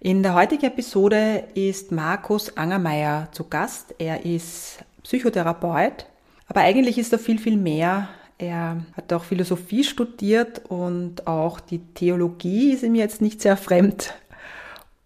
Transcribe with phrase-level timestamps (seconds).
[0.00, 3.94] In der heutigen Episode ist Markus Angermeier zu Gast.
[3.98, 6.06] Er ist Psychotherapeut,
[6.48, 8.08] aber eigentlich ist er viel, viel mehr.
[8.36, 14.12] Er hat auch Philosophie studiert und auch die Theologie ist ihm jetzt nicht sehr fremd.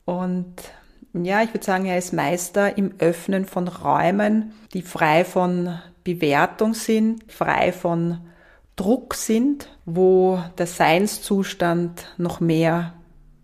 [0.05, 0.57] Und
[1.13, 6.75] ja, ich würde sagen, er ist Meister im Öffnen von Räumen, die frei von Bewertung
[6.75, 8.19] sind, frei von
[8.75, 12.95] Druck sind, wo der Seinszustand noch mehr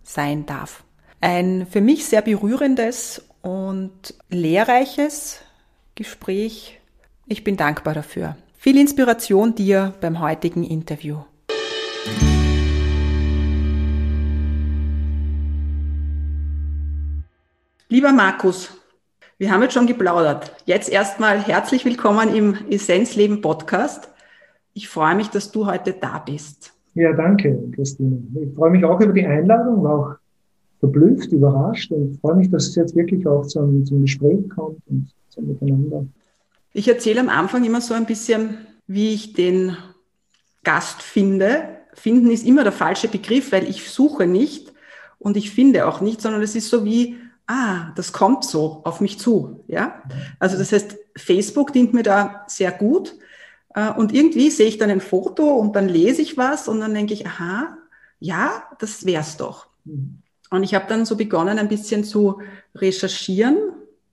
[0.02, 0.82] sein darf.
[1.20, 5.40] Ein für mich sehr berührendes und lehrreiches
[5.94, 6.78] Gespräch.
[7.26, 8.36] Ich bin dankbar dafür.
[8.58, 11.20] Viel Inspiration dir beim heutigen Interview.
[17.88, 18.76] Lieber Markus,
[19.38, 20.54] wir haben jetzt schon geplaudert.
[20.66, 24.10] Jetzt erstmal herzlich willkommen im Essenzleben Podcast.
[24.74, 26.74] Ich freue mich, dass du heute da bist.
[26.92, 28.22] Ja, danke, Christine.
[28.34, 30.25] Ich freue mich auch über die Einladung, war auch
[30.80, 35.08] verblüfft, überrascht und freue mich, dass es jetzt wirklich auch zum, zum Gespräch kommt und
[35.28, 36.06] zum Miteinander.
[36.72, 39.76] Ich erzähle am Anfang immer so ein bisschen, wie ich den
[40.64, 41.68] Gast finde.
[41.94, 44.72] Finden ist immer der falsche Begriff, weil ich suche nicht
[45.18, 47.16] und ich finde auch nicht, sondern es ist so wie,
[47.46, 49.64] ah, das kommt so auf mich zu.
[49.68, 50.02] Ja?
[50.38, 53.16] Also das heißt, Facebook dient mir da sehr gut.
[53.74, 56.92] Äh, und irgendwie sehe ich dann ein Foto und dann lese ich was und dann
[56.92, 57.78] denke ich, aha,
[58.18, 59.68] ja, das wär's doch.
[59.84, 60.18] Mhm.
[60.50, 62.40] Und ich habe dann so begonnen, ein bisschen zu
[62.74, 63.56] recherchieren.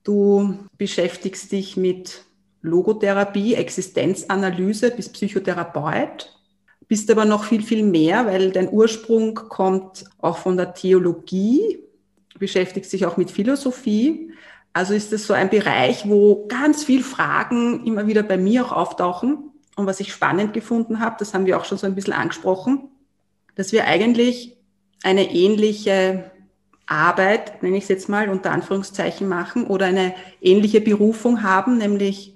[0.03, 2.23] Du beschäftigst dich mit
[2.61, 6.33] Logotherapie, Existenzanalyse, bist Psychotherapeut,
[6.87, 11.79] bist aber noch viel, viel mehr, weil dein Ursprung kommt auch von der Theologie,
[12.39, 14.31] beschäftigst dich auch mit Philosophie.
[14.71, 18.71] Also ist das so ein Bereich, wo ganz viel Fragen immer wieder bei mir auch
[18.71, 19.51] auftauchen.
[19.75, 22.89] Und was ich spannend gefunden habe, das haben wir auch schon so ein bisschen angesprochen,
[23.55, 24.52] dass wir eigentlich
[25.03, 26.31] eine ähnliche
[26.85, 32.35] Arbeit, nenne ich es jetzt mal unter Anführungszeichen machen, oder eine ähnliche Berufung haben, nämlich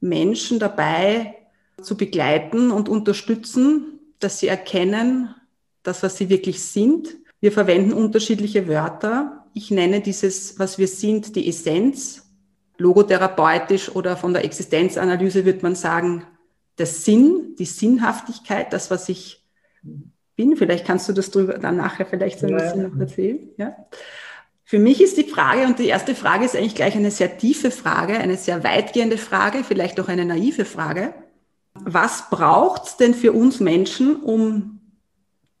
[0.00, 1.36] Menschen dabei
[1.82, 5.34] zu begleiten und unterstützen, dass sie erkennen,
[5.82, 7.16] das, was sie wirklich sind.
[7.40, 9.46] Wir verwenden unterschiedliche Wörter.
[9.54, 12.24] Ich nenne dieses, was wir sind, die Essenz.
[12.78, 16.24] Logotherapeutisch oder von der Existenzanalyse wird man sagen,
[16.78, 19.44] der Sinn, die Sinnhaftigkeit, das, was ich
[20.38, 20.56] bin.
[20.56, 23.40] Vielleicht kannst du das drüber dann nachher vielleicht so ein bisschen noch erzählen.
[23.58, 23.76] Ja.
[24.64, 27.70] Für mich ist die Frage, und die erste Frage ist eigentlich gleich eine sehr tiefe
[27.70, 31.12] Frage, eine sehr weitgehende Frage, vielleicht auch eine naive Frage.
[31.74, 34.80] Was braucht es denn für uns Menschen, um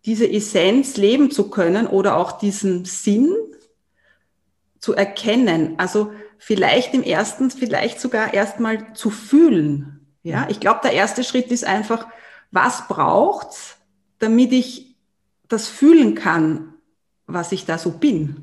[0.04, 3.34] diese Essenz leben zu können oder auch diesen Sinn
[4.78, 5.74] zu erkennen?
[5.78, 10.06] Also vielleicht im ersten, vielleicht sogar erstmal zu fühlen.
[10.22, 12.06] Ja, ich glaube, der erste Schritt ist einfach,
[12.50, 13.77] was braucht's,
[14.18, 14.96] damit ich
[15.48, 16.74] das fühlen kann,
[17.26, 18.36] was ich da so bin.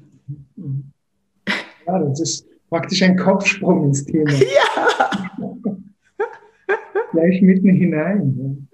[1.86, 4.31] Ja, das ist praktisch ein Kopfsprung ins Thema.
[5.47, 5.78] Ja.
[7.12, 8.68] Gleich mitten hinein.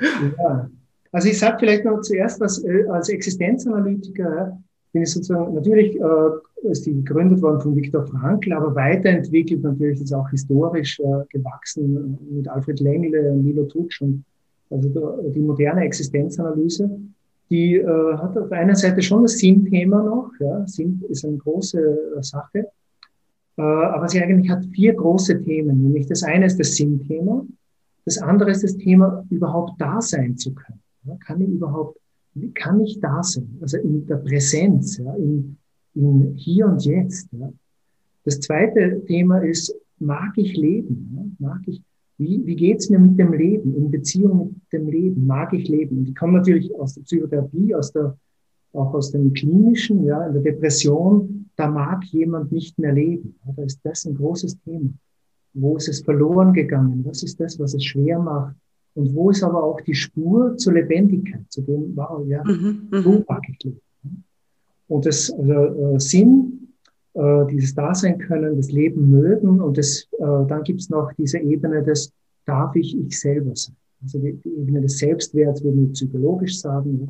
[0.00, 0.70] Ja.
[1.12, 4.58] Also ich sage vielleicht noch zuerst, dass äh, als Existenzanalytiker
[4.92, 10.00] bin ich sozusagen, natürlich äh, ist die gegründet worden von Viktor Frankl, aber weiterentwickelt natürlich
[10.00, 14.24] ist auch historisch äh, gewachsen mit Alfred Lengle, Milo Tutsch und
[14.70, 16.90] also die moderne Existenzanalyse,
[17.50, 20.30] die äh, hat auf einer Seite schon das Sinnthema noch.
[20.40, 22.68] Ja, Sinn ist eine große äh, Sache.
[23.56, 25.82] Äh, aber sie eigentlich hat vier große Themen.
[25.82, 27.46] Nämlich das eine ist das Sinnthema.
[28.04, 30.80] Das andere ist das Thema, überhaupt da sein zu können.
[31.04, 31.98] Ja, kann ich überhaupt,
[32.54, 33.58] kann ich da sein?
[33.60, 35.56] Also in der Präsenz, ja, in,
[35.94, 37.28] in hier und jetzt.
[37.32, 37.50] Ja.
[38.24, 41.36] Das zweite Thema ist, mag ich leben?
[41.38, 41.48] Ja?
[41.48, 41.82] Mag ich
[42.18, 45.26] wie, wie geht's mir mit dem Leben, in Beziehung mit dem Leben?
[45.26, 45.98] Mag ich leben?
[45.98, 48.16] Und ich komme natürlich aus der Psychotherapie, aus der,
[48.72, 53.34] auch aus dem Klinischen, ja, in der Depression da mag jemand nicht mehr leben.
[53.56, 54.90] Da ist das ein großes Thema.
[55.54, 57.04] Wo ist es verloren gegangen?
[57.04, 58.54] Was ist das, was es schwer macht?
[58.94, 63.02] Und wo ist aber auch die Spur zur Lebendigkeit, zu dem, wow, ja, mhm, mhm.
[63.02, 63.80] so mag ich leben.
[64.86, 66.57] Und das also, äh, Sinn,
[67.18, 71.82] äh, dieses Dasein können, das Leben mögen und das, äh, dann gibt's noch diese Ebene
[71.82, 72.12] des
[72.48, 73.76] darf ich ich selber sein.
[74.02, 77.08] Also die, Ebene des Selbstwerts, würden wir psychologisch sagen,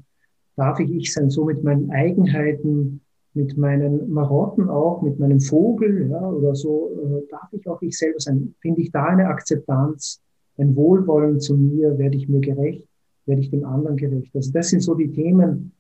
[0.57, 3.01] darf ich ich sein, so mit meinen Eigenheiten,
[3.35, 7.97] mit meinen Marotten auch, mit meinem Vogel, ja, oder so, äh, darf ich auch ich
[7.97, 8.55] selber sein.
[8.61, 10.21] Finde ich da eine Akzeptanz,
[10.57, 12.89] ein Wohlwollen zu mir, werde ich mir gerecht,
[13.27, 14.35] werde ich dem anderen gerecht.
[14.35, 15.73] Also das sind so die Themen,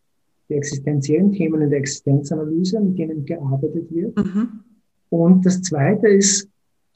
[0.48, 4.16] die existenziellen Themen in der Existenzanalyse, mit denen gearbeitet wird.
[4.16, 4.60] Mhm.
[5.10, 6.48] Und das Zweite ist,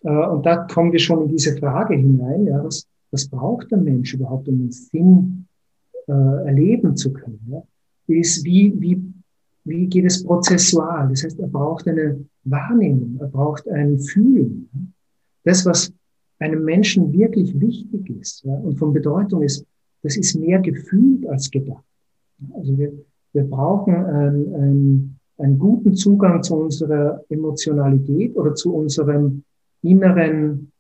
[0.02, 3.78] äh, und da kommen wir schon in diese Frage hinein, ja, was, was braucht der
[3.78, 5.46] Mensch überhaupt, um den Sinn
[6.08, 7.40] äh, erleben zu können?
[7.50, 7.62] Ja?
[8.08, 9.02] Ist, wie, wie,
[9.64, 11.08] wie geht es prozessual?
[11.10, 14.69] Das heißt, er braucht eine Wahrnehmung, er braucht ein Fühlen.
[14.72, 14.81] Ja?
[15.44, 15.93] Das, was
[16.38, 19.64] einem Menschen wirklich wichtig ist ja, und von Bedeutung ist,
[20.02, 21.84] das ist mehr gefühlt als gedacht.
[22.54, 22.93] Also wir,
[23.32, 29.44] wir brauchen einen, einen, einen guten Zugang zu unserer Emotionalität oder zu unserem
[29.82, 30.73] inneren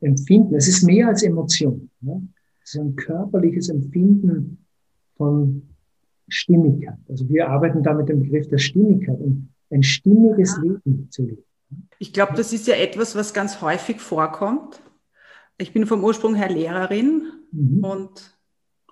[0.00, 0.54] Empfinden.
[0.54, 1.90] Es ist mehr als Emotion.
[2.00, 2.26] Ne?
[2.62, 4.64] Es ist ein körperliches Empfinden
[5.16, 5.62] von
[6.28, 6.98] Stimmigkeit.
[7.08, 11.44] Also wir arbeiten da mit dem Begriff der Stimmigkeit, um ein stimmiges Leben zu leben.
[11.98, 14.80] Ich glaube, das ist ja etwas, was ganz häufig vorkommt.
[15.58, 17.22] Ich bin vom Ursprung her Lehrerin
[17.52, 17.84] mhm.
[17.84, 18.38] und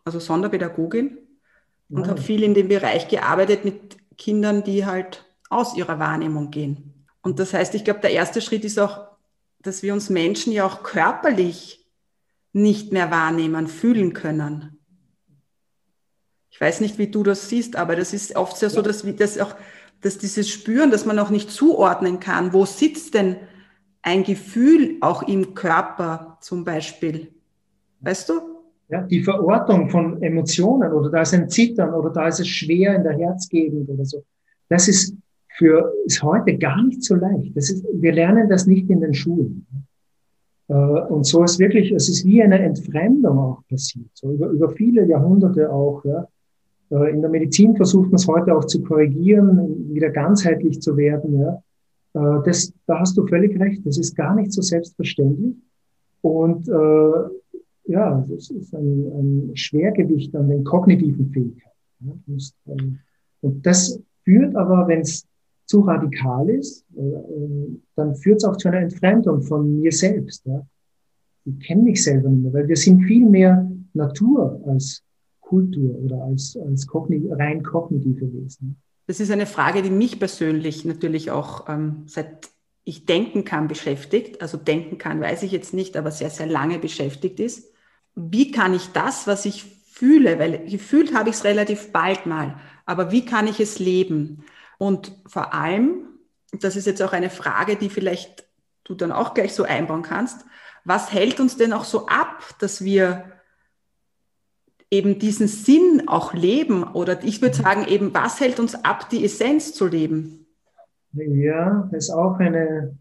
[0.04, 1.18] also Sonderpädagogin
[1.92, 2.08] und wow.
[2.08, 7.06] habe viel in dem Bereich gearbeitet mit Kindern, die halt aus ihrer Wahrnehmung gehen.
[7.22, 9.12] Und das heißt, ich glaube, der erste Schritt ist auch
[9.62, 11.86] dass wir uns Menschen ja auch körperlich
[12.52, 14.78] nicht mehr wahrnehmen, fühlen können.
[16.50, 19.16] Ich weiß nicht, wie du das siehst, aber das ist oft ja so, dass, wir
[19.16, 19.54] das auch,
[20.02, 23.36] dass dieses Spüren, dass man auch nicht zuordnen kann, wo sitzt denn
[24.02, 27.32] ein Gefühl auch im Körper zum Beispiel?
[28.00, 28.51] Weißt du?
[28.92, 32.94] Ja, die Verortung von Emotionen oder da ist ein Zittern oder da ist es schwer
[32.94, 34.22] in der Herzgegend oder so.
[34.68, 35.16] Das ist
[35.56, 37.56] für, ist heute gar nicht so leicht.
[37.56, 39.66] Das ist, wir lernen das nicht in den Schulen.
[40.68, 44.68] Äh, und so ist wirklich, es ist wie eine Entfremdung auch passiert, so über, über
[44.68, 46.04] viele Jahrhunderte auch.
[46.04, 46.28] Ja.
[46.90, 51.40] Äh, in der Medizin versucht man es heute auch zu korrigieren, wieder ganzheitlich zu werden.
[51.40, 51.62] Ja.
[52.12, 53.86] Äh, das, da hast du völlig recht.
[53.86, 55.56] Das ist gar nicht so selbstverständlich.
[56.20, 57.41] Und äh,
[57.84, 62.52] ja, das ist ein, ein Schwergewicht an den kognitiven Fähigkeiten.
[62.66, 62.98] Ähm,
[63.40, 65.26] und das führt aber, wenn es
[65.66, 70.44] zu radikal ist, äh, äh, dann führt es auch zu einer Entfremdung von mir selbst.
[70.46, 70.66] Ja.
[71.44, 75.02] Ich kenne mich selber nicht mehr, weil wir sind viel mehr Natur als
[75.40, 78.76] Kultur oder als, als kognitiv, rein kognitive Wesen.
[79.06, 82.48] Das ist eine Frage, die mich persönlich natürlich auch ähm, seit
[82.84, 84.42] ich denken kann beschäftigt.
[84.42, 87.71] Also denken kann, weiß ich jetzt nicht, aber sehr, sehr lange beschäftigt ist.
[88.14, 92.56] Wie kann ich das, was ich fühle, weil gefühlt habe ich es relativ bald mal,
[92.86, 94.44] aber wie kann ich es leben?
[94.78, 96.08] Und vor allem,
[96.52, 98.44] das ist jetzt auch eine Frage, die vielleicht
[98.84, 100.44] du dann auch gleich so einbauen kannst,
[100.84, 103.24] was hält uns denn auch so ab, dass wir
[104.90, 106.84] eben diesen Sinn auch leben?
[106.84, 110.46] Oder ich würde sagen, eben, was hält uns ab, die Essenz zu leben?
[111.12, 112.96] Ja, das ist auch eine,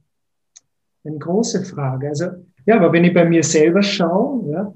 [1.03, 2.09] eine große Frage.
[2.09, 2.27] Also,
[2.65, 4.73] ja, aber wenn ich bei mir selber schaue, ja,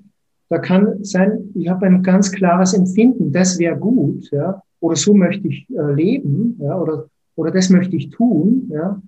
[0.49, 5.13] da kann sein, ich habe ein ganz klares Empfinden, das wäre gut, ja, oder so
[5.13, 9.01] möchte ich äh, leben, ja, oder, oder das möchte ich tun, ja.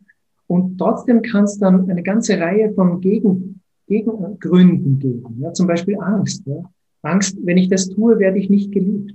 [0.48, 5.98] Und trotzdem kann es dann eine ganze Reihe von Gegen, Gegengründen geben, ja, zum Beispiel
[6.00, 6.64] Angst, ja.
[7.04, 9.14] Angst, wenn ich das tue, werde ich nicht geliebt.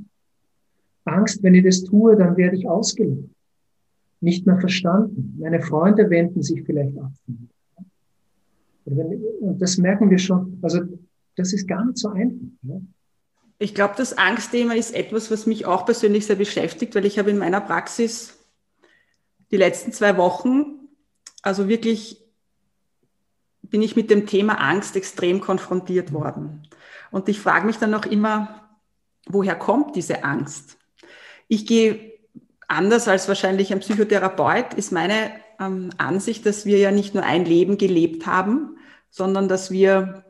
[1.05, 3.29] Angst, wenn ich das tue, dann werde ich ausgelacht.
[4.21, 5.37] Nicht mehr verstanden.
[5.41, 7.11] Meine Freunde wenden sich vielleicht ab.
[8.85, 10.59] Und das merken wir schon.
[10.63, 10.83] Also,
[11.37, 12.47] das ist gar nicht so einfach.
[12.63, 12.81] Ja.
[13.59, 17.31] Ich glaube, das Angstthema ist etwas, was mich auch persönlich sehr beschäftigt, weil ich habe
[17.31, 18.39] in meiner Praxis
[19.51, 20.89] die letzten zwei Wochen,
[21.43, 22.23] also wirklich
[23.63, 26.67] bin ich mit dem Thema Angst extrem konfrontiert worden.
[27.11, 28.69] Und ich frage mich dann auch immer,
[29.27, 30.77] woher kommt diese Angst?
[31.47, 32.13] Ich gehe
[32.67, 37.45] anders als wahrscheinlich ein Psychotherapeut, ist meine ähm, Ansicht, dass wir ja nicht nur ein
[37.45, 38.79] Leben gelebt haben,
[39.11, 40.25] sondern dass wir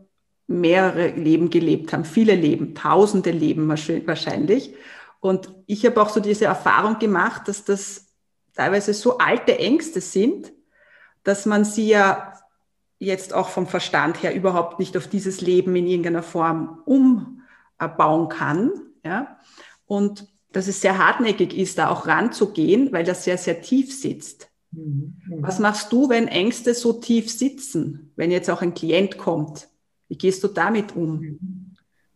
[0.46, 4.74] mehrere Leben gelebt haben, viele Leben, tausende Leben wahrscheinlich.
[5.20, 8.08] Und ich habe auch so diese Erfahrung gemacht, dass das
[8.54, 10.52] teilweise so alte Ängste sind,
[11.22, 12.34] dass man sie ja
[12.98, 18.72] jetzt auch vom Verstand her überhaupt nicht auf dieses Leben in irgendeiner Form umbauen kann.
[19.04, 19.38] Ja?
[19.86, 24.50] Und dass es sehr hartnäckig ist, da auch ranzugehen, weil das sehr, sehr tief sitzt.
[24.70, 25.16] Mhm.
[25.40, 29.68] Was machst du, wenn Ängste so tief sitzen, wenn jetzt auch ein Klient kommt?
[30.12, 31.38] Wie gehst du damit um?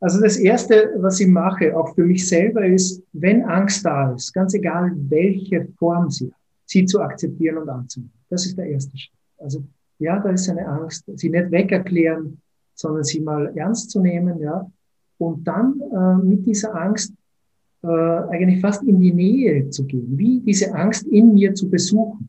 [0.00, 4.34] Also das Erste, was ich mache, auch für mich selber, ist, wenn Angst da ist,
[4.34, 8.12] ganz egal welche Form sie hat, sie zu akzeptieren und anzunehmen.
[8.28, 9.16] Das ist der erste Schritt.
[9.38, 9.64] Also
[9.98, 12.38] ja, da ist eine Angst, sie nicht wegerklären,
[12.74, 14.70] sondern sie mal ernst zu nehmen, ja,
[15.16, 17.14] und dann äh, mit dieser Angst
[17.82, 22.28] äh, eigentlich fast in die Nähe zu gehen, wie diese Angst in mir zu besuchen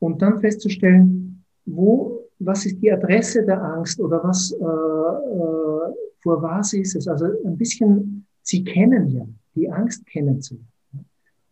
[0.00, 6.42] und dann festzustellen, wo, was ist die Adresse der Angst oder was, äh, äh, vor
[6.42, 7.08] was ist es?
[7.08, 10.68] Also ein bisschen sie kennenlernen, die Angst kennenzulernen.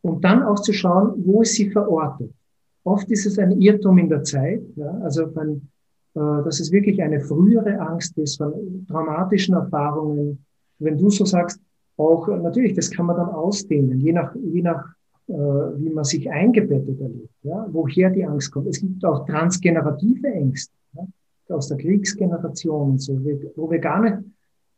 [0.02, 2.32] Und dann auch zu schauen, wo ist sie verortet.
[2.84, 5.68] Oft ist es ein Irrtum in der Zeit, ja, also wenn,
[6.14, 10.44] äh, dass es wirklich eine frühere Angst ist von traumatischen Erfahrungen.
[10.78, 11.60] Wenn du so sagst,
[11.96, 14.95] auch natürlich, das kann man dann ausdehnen, je nach, je nach äh,
[15.28, 18.68] wie man sich eingebettet erlebt, ja, woher die Angst kommt.
[18.68, 21.06] Es gibt auch transgenerative Ängste ja,
[21.54, 23.18] aus der Kriegsgeneration, so,
[23.56, 24.18] wo wir gar nicht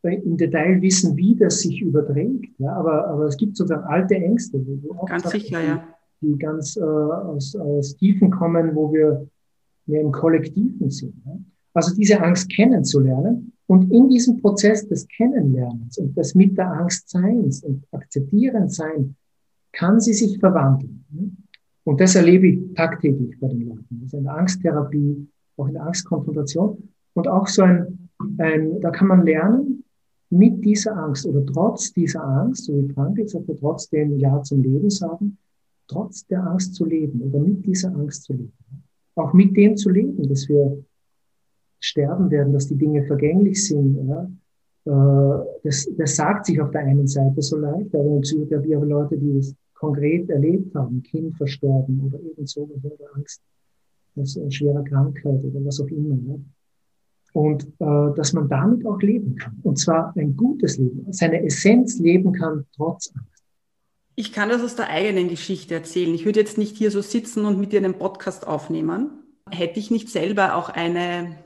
[0.02, 2.58] im Detail wissen, wie das sich überträgt.
[2.58, 4.64] Ja, aber, aber es gibt sozusagen alte Ängste,
[5.06, 5.84] ganz sicher, ja.
[6.20, 9.26] die ganz äh, aus, aus Tiefen kommen, wo wir
[9.86, 11.14] mehr im Kollektiven sind.
[11.26, 11.38] Ja.
[11.74, 17.10] Also diese Angst kennenzulernen und in diesem Prozess des Kennenlernens und des mit der Angst
[17.10, 19.14] Seins und Akzeptieren sein,
[19.78, 21.04] kann sie sich verwandeln.
[21.84, 24.00] Und das erlebe ich tagtäglich bei den Leuten.
[24.02, 29.08] Das ist eine Angsttherapie, auch in der Angstkonfrontation und auch so ein, ein, da kann
[29.08, 29.84] man lernen,
[30.30, 34.62] mit dieser Angst oder trotz dieser Angst, so wie Frank jetzt sagte, trotzdem Ja zum
[34.62, 35.38] Leben sagen,
[35.86, 38.52] trotz der Angst zu leben oder mit dieser Angst zu leben.
[39.14, 40.84] Auch mit dem zu leben, dass wir
[41.80, 43.96] sterben werden, dass die Dinge vergänglich sind.
[44.06, 44.28] Ja.
[44.84, 48.88] Äh, das, das sagt sich auf der einen Seite so leicht, aber in Psychotherapie haben
[48.88, 53.42] Leute, die das konkret erlebt haben, Kind verstorben oder irgend so, oder Angst,
[54.14, 56.16] das eine schwere Krankheit oder was auch immer.
[56.26, 56.40] Ja.
[57.32, 59.58] Und äh, dass man damit auch leben kann.
[59.62, 63.44] Und zwar ein gutes Leben, seine Essenz leben kann, trotz Angst.
[64.16, 66.12] Ich kann das aus der eigenen Geschichte erzählen.
[66.12, 69.10] Ich würde jetzt nicht hier so sitzen und mit dir einen Podcast aufnehmen.
[69.48, 71.36] Hätte ich nicht selber auch eine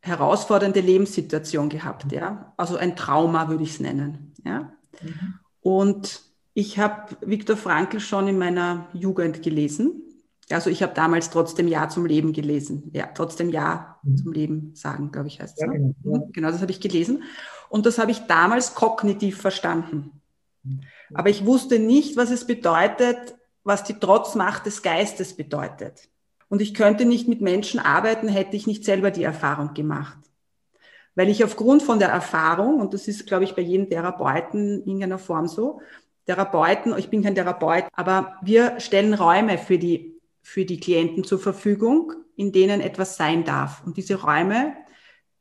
[0.00, 2.54] herausfordernde Lebenssituation gehabt, ja.
[2.56, 4.72] Also ein Trauma würde ich es nennen, ja.
[5.02, 5.34] Mhm.
[5.60, 10.02] Und ich habe Viktor Frankl schon in meiner Jugend gelesen
[10.52, 12.90] also ich habe damals trotzdem Ja zum Leben gelesen.
[12.92, 14.16] Ja, trotzdem Ja mhm.
[14.16, 15.60] zum Leben sagen, glaube ich, heißt es.
[15.60, 15.94] Ja, ne?
[16.02, 16.16] genau.
[16.18, 17.22] Mhm, genau, das habe ich gelesen.
[17.68, 20.20] Und das habe ich damals kognitiv verstanden.
[20.62, 20.80] Mhm.
[21.14, 26.08] Aber ich wusste nicht, was es bedeutet, was die Trotzmacht des Geistes bedeutet.
[26.48, 30.18] Und ich könnte nicht mit Menschen arbeiten, hätte ich nicht selber die Erfahrung gemacht.
[31.14, 34.86] Weil ich aufgrund von der Erfahrung, und das ist, glaube ich, bei jedem Therapeuten in
[34.86, 35.80] irgendeiner Form so,
[36.26, 40.12] Therapeuten, ich bin kein Therapeut, aber wir stellen Räume für die
[40.42, 43.82] für die Klienten zur Verfügung, in denen etwas sein darf.
[43.86, 44.74] Und diese Räume,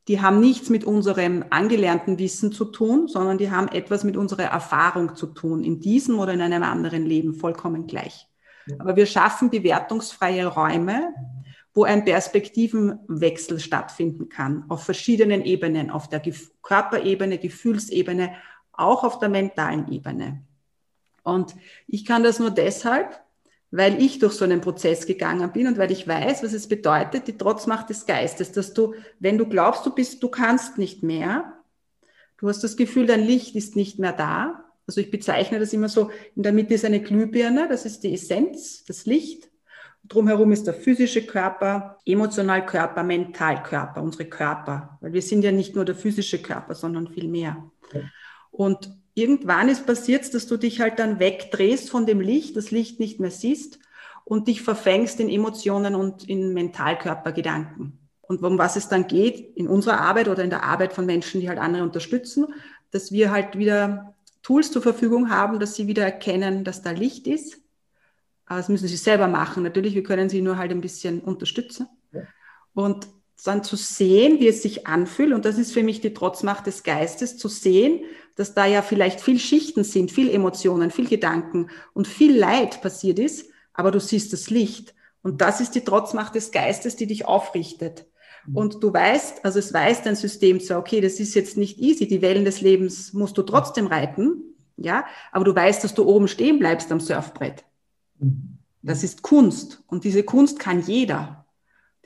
[0.08, 4.44] die haben nichts mit unserem angelernten Wissen zu tun, sondern die haben etwas mit unserer
[4.44, 8.28] Erfahrung zu tun, in diesem oder in einem anderen Leben, vollkommen gleich.
[8.78, 11.14] Aber wir schaffen bewertungsfreie Räume,
[11.74, 16.22] wo ein Perspektivenwechsel stattfinden kann, auf verschiedenen Ebenen, auf der
[16.62, 18.36] Körperebene, Gefühlsebene,
[18.74, 20.44] auch auf der mentalen Ebene.
[21.24, 21.56] Und
[21.88, 23.22] ich kann das nur deshalb,
[23.72, 27.28] weil ich durch so einen Prozess gegangen bin und weil ich weiß, was es bedeutet,
[27.28, 31.54] die Trotzmacht des Geistes, dass du, wenn du glaubst, du bist, du kannst nicht mehr,
[32.38, 34.66] du hast das Gefühl, dein Licht ist nicht mehr da.
[34.88, 38.14] Also ich bezeichne das immer so, in der Mitte ist eine Glühbirne, das ist die
[38.14, 39.50] Essenz, das Licht.
[40.04, 44.98] Drumherum ist der physische Körper, emotional Körper, mental Körper, unsere Körper.
[45.00, 47.72] Weil wir sind ja nicht nur der physische Körper, sondern viel mehr.
[48.50, 53.00] Und irgendwann ist passiert, dass du dich halt dann wegdrehst von dem Licht, das Licht
[53.00, 53.80] nicht mehr siehst
[54.24, 57.98] und dich verfängst in Emotionen und in Mentalkörpergedanken.
[58.22, 61.42] Und um was es dann geht in unserer Arbeit oder in der Arbeit von Menschen,
[61.42, 62.48] die halt andere unterstützen,
[62.92, 67.28] dass wir halt wieder Tools zur Verfügung haben, dass sie wieder erkennen, dass da Licht
[67.28, 67.58] ist.
[68.46, 69.64] Aber das müssen sie selber machen.
[69.64, 71.88] Natürlich, wir können sie nur halt ein bisschen unterstützen.
[72.74, 73.08] Und
[73.44, 75.34] dann zu sehen, wie es sich anfühlt.
[75.34, 78.02] Und das ist für mich die Trotzmacht des Geistes, zu sehen,
[78.36, 83.20] dass da ja vielleicht viel Schichten sind, viel Emotionen, viel Gedanken und viel Leid passiert
[83.20, 84.94] ist, aber du siehst das Licht.
[85.22, 88.06] Und das ist die Trotzmacht des Geistes, die dich aufrichtet.
[88.46, 88.58] Mhm.
[88.58, 92.08] Und du weißt, also es weiß dein System zwar, okay, das ist jetzt nicht easy,
[92.08, 96.28] die Wellen des Lebens musst du trotzdem reiten, ja, aber du weißt, dass du oben
[96.28, 97.64] stehen bleibst am Surfbrett.
[98.20, 98.58] Mhm.
[98.82, 99.84] Das ist Kunst.
[99.88, 101.41] Und diese Kunst kann jeder.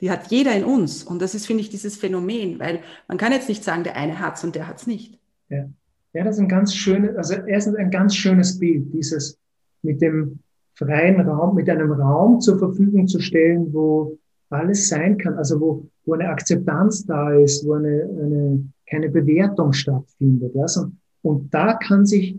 [0.00, 1.02] Die hat jeder in uns.
[1.02, 4.20] Und das ist, finde ich, dieses Phänomen, weil man kann jetzt nicht sagen, der eine
[4.20, 5.18] hat's und der hat's nicht.
[5.48, 5.68] Ja.
[6.12, 9.38] Ja, das ist ein ganz schönes, also erstens ein ganz schönes Bild, dieses
[9.82, 10.38] mit dem
[10.74, 15.86] freien Raum, mit einem Raum zur Verfügung zu stellen, wo alles sein kann, also wo,
[16.06, 20.54] wo eine Akzeptanz da ist, wo eine, eine keine Bewertung stattfindet.
[20.54, 20.66] Ja?
[21.22, 22.38] Und da kann sich,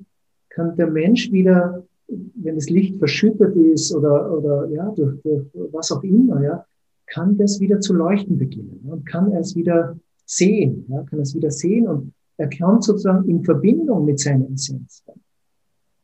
[0.50, 5.92] kann der Mensch wieder, wenn das Licht verschüttet ist oder, oder ja, durch, durch was
[5.92, 6.66] auch immer, ja,
[7.08, 11.52] kann das wieder zu leuchten beginnen und kann es wieder sehen, ja, kann es wieder
[11.52, 15.04] sehen und er kommt sozusagen in Verbindung mit seiner Essenz.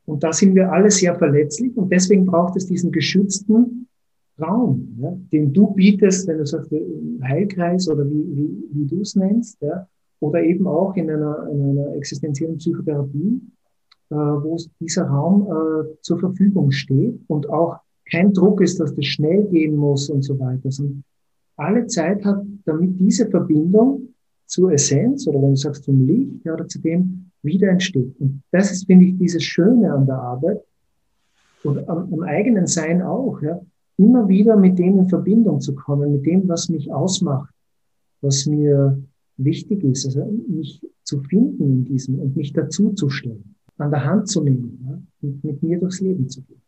[0.06, 3.88] Und da sind wir alle sehr verletzlich und deswegen braucht es diesen geschützten
[4.42, 6.72] Raum, ja, den du bietest, wenn du sagst,
[7.22, 9.88] Heilkreis oder wie, wie, wie du es nennst, ja,
[10.20, 13.42] oder eben auch in einer, in einer existenziellen Psychotherapie,
[14.10, 17.78] äh, wo dieser Raum äh, zur Verfügung steht und auch
[18.14, 21.04] kein Druck ist, dass das schnell gehen muss und so weiter, sondern
[21.58, 24.10] alle Zeit hat, damit diese Verbindung
[24.46, 28.14] zur Essenz oder wenn du sagst zum Licht ja, oder zu dem wieder entsteht.
[28.20, 30.62] Und das ist, finde ich, dieses Schöne an der Arbeit
[31.64, 33.60] und am, am eigenen Sein auch, ja,
[33.98, 37.54] immer wieder mit dem in Verbindung zu kommen, mit dem, was mich ausmacht,
[38.22, 39.02] was mir
[39.38, 44.44] wichtig ist, also mich zu finden in diesem und mich dazuzustellen, an der Hand zu
[44.44, 46.63] nehmen ja, und mit mir durchs Leben zu gehen.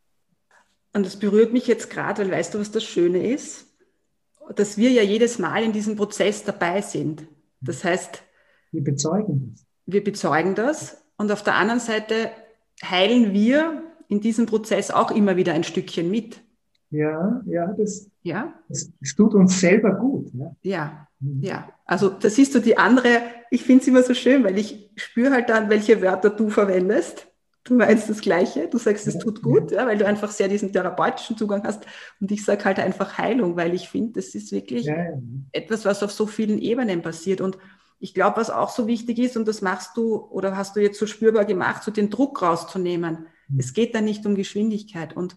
[0.96, 3.68] Und das berührt mich jetzt gerade, weil weißt du, was das Schöne ist?
[4.56, 7.28] Dass wir ja jedes Mal in diesem Prozess dabei sind.
[7.60, 8.24] Das heißt,
[8.72, 9.66] wir bezeugen das.
[9.86, 12.30] Wir bezeugen das und auf der anderen Seite
[12.82, 16.42] heilen wir in diesem Prozess auch immer wieder ein Stückchen mit.
[16.92, 18.54] Ja, ja, das, ja?
[18.70, 20.32] das, tut uns selber gut.
[20.34, 21.08] Ja, ja.
[21.20, 21.42] Mhm.
[21.42, 21.70] ja.
[21.84, 23.22] Also da siehst du die andere,
[23.52, 27.28] ich finde es immer so schön, weil ich spüre halt dann, welche Wörter du verwendest.
[27.66, 30.72] Du meinst das Gleiche, du sagst, es tut gut, ja, weil du einfach sehr diesen
[30.72, 31.84] therapeutischen Zugang hast.
[32.22, 34.96] Und ich sage halt einfach Heilung, weil ich finde, das ist wirklich ja,
[35.52, 37.42] etwas, was auf so vielen Ebenen passiert.
[37.42, 37.58] Und
[38.00, 41.00] ich glaube, was auch so wichtig ist, und das machst du oder hast du jetzt
[41.00, 43.26] so spürbar gemacht, so den Druck rauszunehmen.
[43.48, 43.60] Mhm.
[43.60, 45.18] Es geht da nicht um Geschwindigkeit.
[45.18, 45.36] Und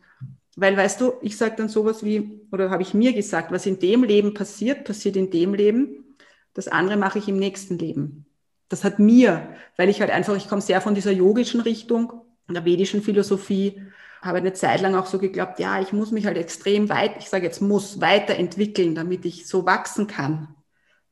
[0.54, 3.78] weil, weißt du, ich sage dann sowas wie, oder habe ich mir gesagt, was in
[3.78, 6.16] dem Leben passiert, passiert in dem Leben.
[6.52, 8.26] Das andere mache ich im nächsten Leben.
[8.68, 12.12] Das hat mir, weil ich halt einfach, ich komme sehr von dieser yogischen Richtung,
[12.48, 13.82] der vedischen Philosophie,
[14.22, 17.28] habe eine Zeit lang auch so geglaubt, ja, ich muss mich halt extrem weit, ich
[17.28, 20.48] sage jetzt muss, weiterentwickeln, damit ich so wachsen kann.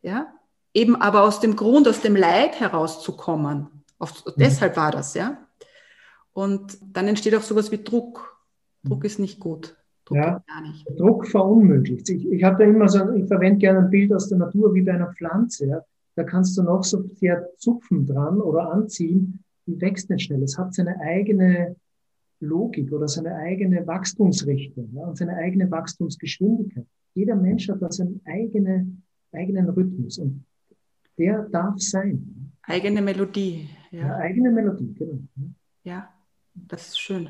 [0.03, 0.33] Ja,
[0.75, 3.69] eben aber aus dem Grund, aus dem Leid herauszukommen.
[3.99, 4.33] Auf, mhm.
[4.37, 5.39] Deshalb war das, ja.
[6.33, 8.39] Und dann entsteht auch sowas wie Druck.
[8.85, 9.07] Druck mhm.
[9.07, 9.77] ist nicht gut.
[10.05, 10.45] Druck ja,
[10.97, 12.09] Druck verunmöglicht.
[12.11, 14.83] Ich, ich habe da immer so, ich verwende gerne ein Bild aus der Natur wie
[14.83, 15.67] bei einer Pflanze.
[15.67, 15.81] Ja.
[16.17, 20.43] Da kannst du noch so sehr zupfen dran oder anziehen, die wächst nicht schnell.
[20.43, 21.77] Es hat seine eigene
[22.41, 26.87] Logik oder seine eigene Wachstumsrichtung ja, und seine eigene Wachstumsgeschwindigkeit.
[27.15, 28.91] Jeder Mensch hat da seinen eigene,
[29.33, 30.45] eigenen Rhythmus und
[31.19, 32.53] der darf sein.
[32.63, 33.69] Eigene Melodie.
[33.91, 35.19] Ja, ja eigene Melodie, genau.
[35.85, 36.09] Ja,
[36.55, 37.29] das ist schön.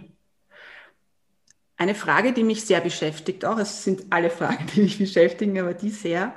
[1.76, 5.74] Eine Frage, die mich sehr beschäftigt, auch es sind alle Fragen, die mich beschäftigen, aber
[5.74, 6.32] die sehr,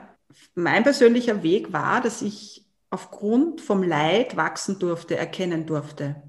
[0.56, 6.24] mein persönlicher Weg war, dass ich aufgrund vom Leid wachsen durfte, erkennen durfte.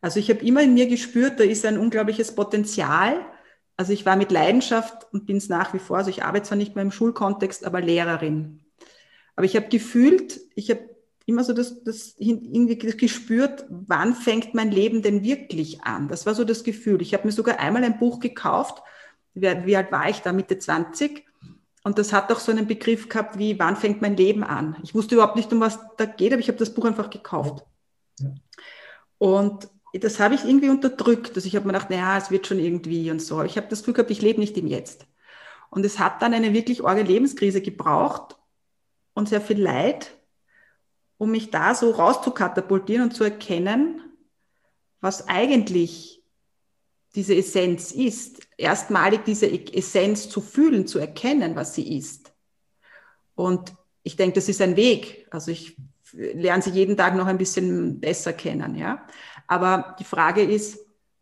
[0.00, 3.24] Also ich habe immer in mir gespürt, da ist ein unglaubliches Potenzial.
[3.76, 6.58] Also ich war mit Leidenschaft und bin es nach wie vor, also ich arbeite zwar
[6.58, 8.60] nicht mehr im Schulkontext, aber Lehrerin.
[9.34, 10.90] Aber ich habe gefühlt, ich habe
[11.26, 16.08] immer so das, das irgendwie gespürt, wann fängt mein Leben denn wirklich an?
[16.08, 17.02] Das war so das Gefühl.
[17.02, 18.82] Ich habe mir sogar einmal ein Buch gekauft.
[19.32, 20.32] Wie, wie alt war ich da?
[20.32, 21.24] Mitte 20
[21.84, 24.76] und das hat auch so einen Begriff gehabt wie, wann fängt mein Leben an?
[24.82, 27.64] Ich wusste überhaupt nicht, um was da geht, aber ich habe das Buch einfach gekauft.
[28.18, 28.34] Ja.
[29.18, 31.36] Und das habe ich irgendwie unterdrückt.
[31.36, 33.42] Also ich habe mir gedacht, naja, es wird schon irgendwie und so.
[33.42, 35.06] Ich habe das Gefühl gehabt, ich lebe nicht im Jetzt.
[35.68, 38.38] Und es hat dann eine wirklich orge Lebenskrise gebraucht
[39.12, 40.10] und sehr viel Leid,
[41.18, 44.00] um mich da so rauszukatapultieren und zu erkennen,
[45.00, 46.23] was eigentlich
[47.14, 52.32] diese Essenz ist, erstmalig diese Essenz zu fühlen, zu erkennen, was sie ist.
[53.34, 55.26] Und ich denke, das ist ein Weg.
[55.30, 55.76] Also ich
[56.12, 59.02] lerne sie jeden Tag noch ein bisschen besser kennen, ja.
[59.46, 60.78] Aber die Frage ist,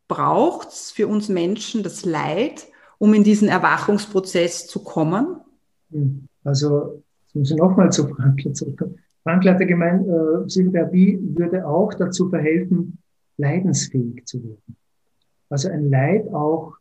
[0.09, 2.67] braucht es für uns Menschen das Leid,
[2.99, 5.41] um in diesen Erwachungsprozess zu kommen?
[5.91, 6.29] Hm.
[6.45, 8.99] Also, jetzt muss ich nochmal zu Frankl zurückkommen.
[9.23, 12.99] Frankl hat ja gemeint, äh, Psychotherapie würde auch dazu verhelfen,
[13.39, 14.77] leidensfähig zu werden.
[15.53, 16.77] Also ein Leid auch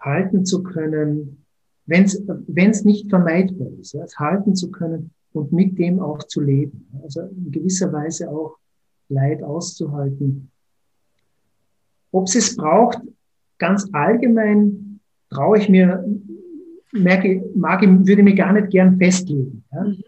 [0.00, 1.44] halten zu können,
[1.86, 6.40] wenn es nicht vermeidbar ist, ja, es halten zu können und mit dem auch zu
[6.40, 6.88] leben.
[7.04, 8.58] Also in gewisser Weise auch
[9.08, 10.50] Leid auszuhalten.
[12.10, 12.98] Ob es es braucht,
[13.58, 16.04] ganz allgemein traue ich mir,
[16.92, 19.64] merke, mag, würde mir gar nicht gern festlegen.
[19.72, 19.84] Ja.
[19.84, 20.02] Mhm.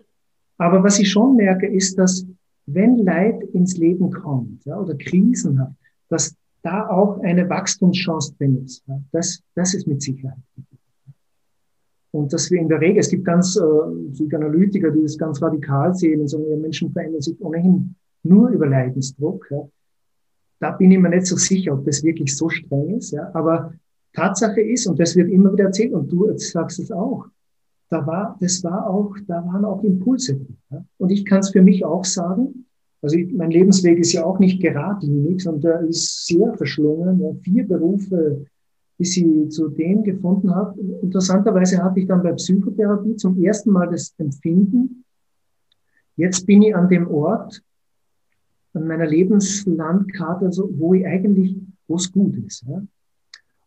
[0.58, 2.26] Aber was ich schon merke, ist, dass
[2.66, 5.72] wenn Leid ins Leben kommt ja, oder Krisen hat,
[6.08, 8.84] dass da auch eine Wachstumschance drin ist.
[9.12, 10.38] Das, das ist mit Sicherheit.
[12.12, 15.94] Und dass wir in der Regel, es gibt ganz äh, Psychoanalytiker, die das ganz radikal
[15.94, 17.94] sehen und sagen, ja, Menschen verändern sich ohnehin
[18.24, 19.46] nur über Leidensdruck.
[19.50, 19.68] Ja.
[20.58, 23.12] Da bin ich mir nicht so sicher, ob das wirklich so streng ist.
[23.12, 23.30] Ja.
[23.32, 23.72] Aber
[24.12, 27.26] Tatsache ist, und das wird immer wieder erzählt, und du sagst es auch,
[27.88, 30.40] da war, das war auch, da waren auch Impulse.
[30.70, 30.84] Ja.
[30.98, 32.66] Und ich kann es für mich auch sagen,
[33.02, 37.20] also ich, mein Lebensweg ist ja auch nicht geradlinig, sondern der ist sehr verschlungen.
[37.20, 37.32] Ja.
[37.42, 38.46] Vier Berufe,
[38.98, 40.78] bis ich zu dem gefunden habe.
[41.02, 45.04] Interessanterweise hatte ich dann bei Psychotherapie zum ersten Mal das Empfinden,
[46.16, 47.62] jetzt bin ich an dem Ort,
[48.74, 51.56] an meiner Lebenslandkarte, also wo ich eigentlich,
[51.88, 52.64] wo es gut ist.
[52.68, 52.82] Ja.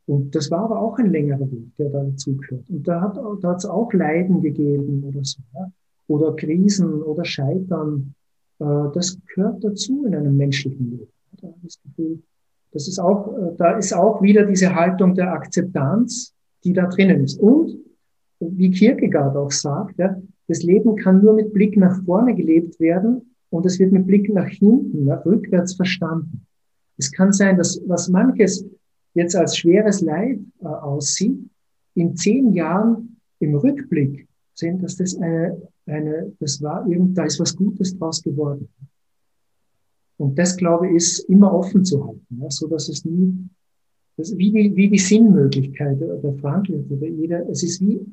[0.06, 2.70] Und das war aber auch ein längerer Weg, der da dazugehört.
[2.70, 5.72] Und da hat da es auch Leiden gegeben oder so, ja.
[6.08, 8.14] oder Krisen oder Scheitern.
[8.60, 11.08] Äh, das gehört dazu in einem menschlichen Leben.
[11.64, 12.22] Das Gefühl,
[12.72, 17.24] das ist auch, äh, da ist auch wieder diese Haltung der Akzeptanz, die da drinnen
[17.24, 17.40] ist.
[17.40, 17.78] Und
[18.40, 20.16] wie Kierkegaard auch sagt, ja,
[20.48, 24.34] das Leben kann nur mit Blick nach vorne gelebt werden und es wird mit Blick
[24.34, 26.46] nach hinten, nach rückwärts verstanden.
[26.98, 28.66] Es kann sein, dass was manches
[29.14, 31.40] jetzt als schweres Leid äh, aussieht,
[31.96, 37.40] in zehn Jahren im Rückblick sehen, dass das eine, eine, das war irgend, da ist
[37.40, 38.70] was Gutes draus geworden.
[40.18, 43.34] Und das, glaube ich, ist immer offen zu halten, ja, so dass es nie,
[44.16, 48.06] das, wie, die, wie die Sinnmöglichkeit der Frankl oder jeder, es ist wie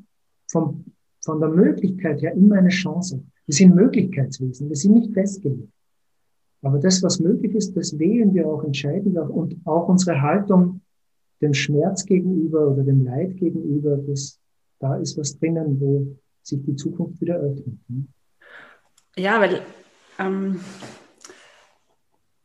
[0.49, 0.83] vom,
[1.23, 3.23] von der Möglichkeit her immer eine Chance.
[3.45, 5.69] Wir sind Möglichkeitswesen, wir sind nicht festgelegt.
[6.63, 9.29] Aber das, was möglich ist, das wählen wir auch, entscheiden wir auch.
[9.29, 10.81] Und auch unsere Haltung
[11.41, 14.39] dem Schmerz gegenüber oder dem Leid gegenüber, das,
[14.79, 16.07] da ist was drinnen, wo
[16.41, 17.77] sich die Zukunft wieder öffnet.
[17.87, 18.07] Ne?
[19.17, 19.61] Ja, weil
[20.19, 20.61] ähm,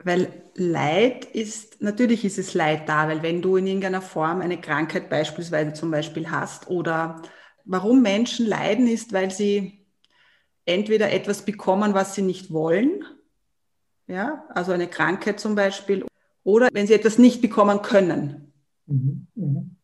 [0.07, 4.61] weil Leid ist, natürlich ist es Leid da, weil wenn du in irgendeiner Form eine
[4.61, 7.23] Krankheit beispielsweise zum Beispiel hast oder
[7.65, 9.85] warum Menschen leiden ist, weil sie
[10.65, 13.05] entweder etwas bekommen, was sie nicht wollen,
[14.07, 16.05] ja, also eine Krankheit zum Beispiel,
[16.45, 18.53] oder wenn sie etwas nicht bekommen können.
[18.87, 19.77] Mhm, mhm.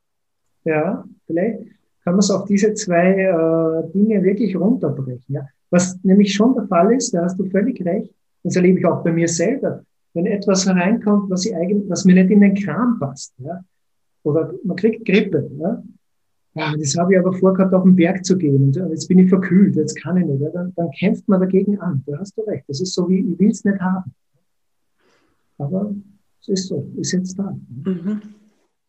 [0.64, 1.71] Ja, vielleicht
[2.04, 5.34] kann man es auf diese zwei äh, Dinge wirklich runterbrechen.
[5.34, 5.46] Ja.
[5.70, 8.12] Was nämlich schon der Fall ist, da hast du völlig recht,
[8.42, 9.84] das erlebe ich auch bei mir selber
[10.14, 13.34] wenn etwas hereinkommt, was, ich eigentlich, was mir nicht in den Kram passt.
[13.38, 13.64] Ja?
[14.22, 15.50] Oder man kriegt Grippe.
[15.58, 15.82] Ja?
[16.54, 18.62] Ja, das habe ich aber vorgehabt, auf den Berg zu gehen.
[18.62, 20.42] Und jetzt bin ich verkühlt, jetzt kann ich nicht.
[20.42, 20.50] Ja?
[20.50, 22.02] Dann, dann kämpft man dagegen an.
[22.06, 22.64] Da hast du recht.
[22.68, 24.12] Das ist so wie, ich will es nicht haben.
[25.58, 25.94] Aber
[26.42, 27.56] es ist so, ist jetzt da.
[27.84, 28.20] Mhm.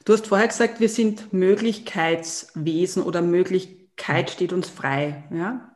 [0.06, 5.24] Du hast vorher gesagt, wir sind Möglichkeitswesen oder Möglichkeit steht uns frei.
[5.32, 5.76] Ja?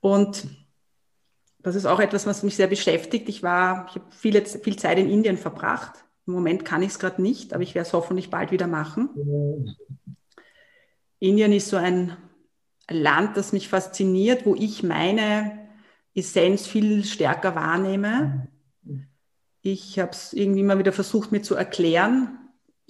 [0.00, 0.46] Und
[1.58, 3.28] das ist auch etwas, was mich sehr beschäftigt.
[3.28, 6.04] Ich war, ich habe viel, viel Zeit in Indien verbracht.
[6.26, 9.10] Im Moment kann ich es gerade nicht, aber ich werde es hoffentlich bald wieder machen.
[11.18, 12.16] Indien ist so ein
[12.88, 15.68] Land, das mich fasziniert, wo ich meine
[16.14, 18.48] Essenz viel stärker wahrnehme.
[19.60, 22.39] Ich habe es irgendwie immer wieder versucht, mir zu erklären.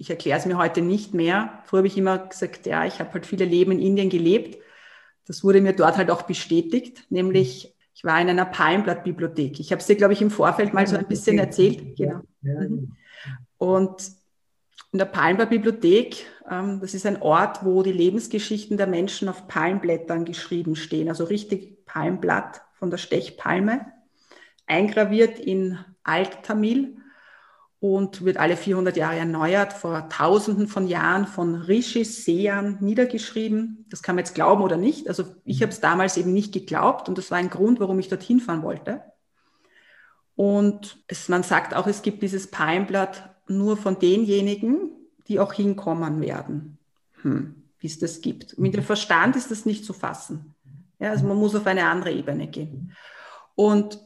[0.01, 1.61] Ich erkläre es mir heute nicht mehr.
[1.67, 4.59] Früher habe ich immer gesagt, ja, ich habe halt viele Leben in Indien gelebt.
[5.27, 9.61] Das wurde mir dort halt auch bestätigt, nämlich ich war in einer Palmblattbibliothek.
[9.61, 11.99] Ich habe es dir, glaube ich, im Vorfeld mal so ein bisschen erzählt.
[11.99, 12.23] Genau.
[12.41, 12.97] Mhm.
[13.59, 14.11] Und
[14.91, 20.25] in der Palmblattbibliothek, ähm, das ist ein Ort, wo die Lebensgeschichten der Menschen auf Palmblättern
[20.25, 23.85] geschrieben stehen, also richtig Palmblatt von der Stechpalme,
[24.67, 26.97] eingraviert in Alt-Tamil
[27.81, 33.87] und wird alle 400 Jahre erneuert, vor tausenden von Jahren von Rishis, Sean niedergeschrieben.
[33.89, 35.09] Das kann man jetzt glauben oder nicht.
[35.09, 38.09] Also ich habe es damals eben nicht geglaubt und das war ein Grund, warum ich
[38.09, 39.03] dorthin fahren wollte.
[40.37, 44.91] Und es, man sagt auch, es gibt dieses Palmblatt nur von denjenigen,
[45.27, 46.79] die auch hinkommen werden,
[47.23, 48.59] hm, wie es das gibt.
[48.59, 50.55] Mit dem Verstand ist das nicht zu fassen.
[50.99, 52.93] Ja, also man muss auf eine andere Ebene gehen.
[53.55, 53.99] Und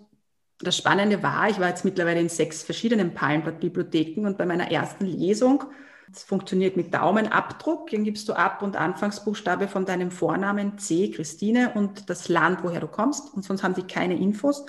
[0.64, 5.06] das Spannende war, ich war jetzt mittlerweile in sechs verschiedenen Palmblatt-Bibliotheken und bei meiner ersten
[5.06, 5.64] Lesung,
[6.12, 11.72] es funktioniert mit Daumenabdruck, den gibst du ab und Anfangsbuchstabe von deinem Vornamen C, Christine
[11.74, 14.64] und das Land, woher du kommst und sonst haben die keine Infos.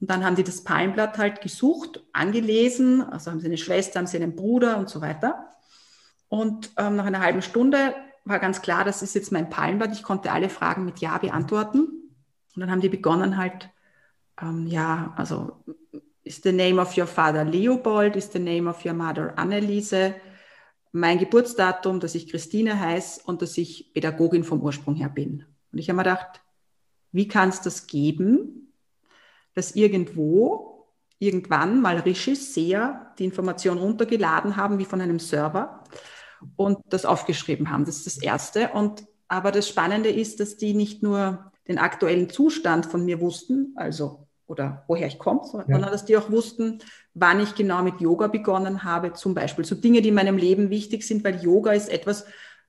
[0.00, 4.06] Und dann haben die das Palmblatt halt gesucht, angelesen, also haben sie eine Schwester, haben
[4.06, 5.56] sie einen Bruder und so weiter.
[6.28, 9.92] Und ähm, nach einer halben Stunde war ganz klar, das ist jetzt mein Palmblatt.
[9.92, 11.80] Ich konnte alle Fragen mit Ja beantworten.
[12.54, 13.70] Und dann haben die begonnen halt
[14.40, 15.64] ähm, ja, also
[16.24, 20.14] ist the name of your father Leopold, ist the name of your mother Anneliese,
[20.92, 25.44] mein Geburtsdatum, dass ich Christine heiße und dass ich Pädagogin vom Ursprung her bin.
[25.72, 26.42] Und ich habe mir gedacht,
[27.12, 28.72] wie kann es das geben,
[29.54, 35.82] dass irgendwo irgendwann mal Rishis, Seher, die Information runtergeladen haben, wie von einem Server
[36.56, 37.84] und das aufgeschrieben haben.
[37.84, 38.70] Das ist das Erste.
[38.70, 43.74] Und aber das Spannende ist, dass die nicht nur den aktuellen Zustand von mir wussten,
[43.76, 45.90] also oder woher ich komme, sondern ja.
[45.90, 46.80] dass die auch wussten,
[47.14, 49.64] wann ich genau mit Yoga begonnen habe, zum Beispiel.
[49.64, 52.24] So Dinge, die in meinem Leben wichtig sind, weil Yoga ist etwas,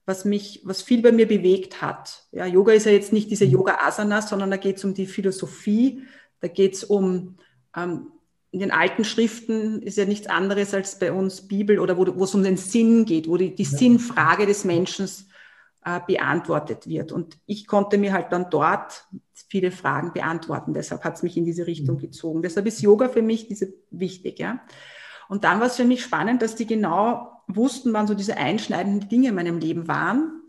[0.06, 2.28] was mich, was viel bei mir bewegt hat.
[2.32, 3.54] Ja, Yoga ist ja jetzt nicht diese mhm.
[3.54, 6.04] Yoga-Asanas, sondern da geht es um die Philosophie,
[6.42, 7.38] da geht es um
[7.76, 8.12] ähm,
[8.52, 12.34] in den alten Schriften ist ja nichts anderes als bei uns Bibel oder wo es
[12.34, 13.70] um den Sinn geht, wo die, die ja.
[13.70, 15.08] Sinnfrage des Menschen
[15.97, 17.12] beantwortet wird.
[17.12, 19.06] Und ich konnte mir halt dann dort
[19.49, 20.73] viele Fragen beantworten.
[20.73, 22.02] Deshalb hat es mich in diese Richtung mhm.
[22.02, 22.41] gezogen.
[22.41, 24.39] Deshalb ist Yoga für mich diese wichtig.
[24.39, 24.62] Ja?
[25.28, 29.10] Und dann war es für mich spannend, dass die genau wussten, wann so diese einschneidenden
[29.10, 30.43] Dinge in meinem Leben waren.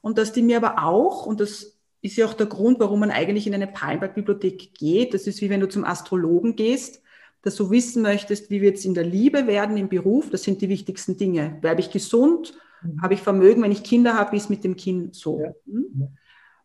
[0.00, 3.10] Und dass die mir aber auch, und das ist ja auch der Grund, warum man
[3.10, 7.02] eigentlich in eine Palmberg-Bibliothek geht, das ist wie wenn du zum Astrologen gehst,
[7.42, 10.60] dass du wissen möchtest, wie wird es in der Liebe werden, im Beruf, das sind
[10.60, 11.58] die wichtigsten Dinge.
[11.60, 12.54] Bleibe ich gesund?
[12.82, 13.02] Mhm.
[13.02, 13.62] Habe ich Vermögen?
[13.62, 15.40] Wenn ich Kinder habe, wie ist mit dem Kind so?
[15.40, 15.52] Ja.
[15.66, 16.08] Hm?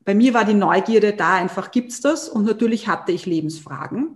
[0.04, 2.30] Bei mir war die Neugierde da, einfach gibt es das?
[2.30, 4.16] Und natürlich hatte ich Lebensfragen.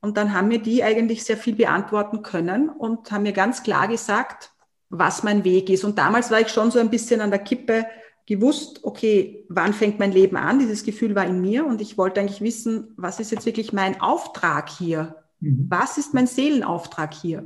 [0.00, 3.88] Und dann haben mir die eigentlich sehr viel beantworten können und haben mir ganz klar
[3.88, 4.50] gesagt,
[4.90, 5.84] was mein Weg ist.
[5.84, 7.86] Und damals war ich schon so ein bisschen an der Kippe
[8.26, 10.58] gewusst, okay, wann fängt mein Leben an?
[10.58, 14.00] Dieses Gefühl war in mir und ich wollte eigentlich wissen, was ist jetzt wirklich mein
[14.00, 15.24] Auftrag hier?
[15.40, 15.66] Mhm.
[15.68, 17.40] Was ist mein Seelenauftrag hier?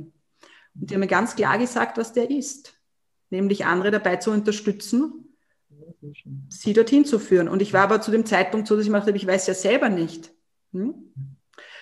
[0.75, 2.78] Und die haben mir ganz klar gesagt, was der ist.
[3.29, 5.35] Nämlich andere dabei zu unterstützen,
[6.49, 7.47] sie dorthin zu führen.
[7.47, 9.53] Und ich war aber zu dem Zeitpunkt so, dass ich mir dachte, ich weiß ja
[9.53, 10.31] selber nicht.
[10.73, 10.93] Hm?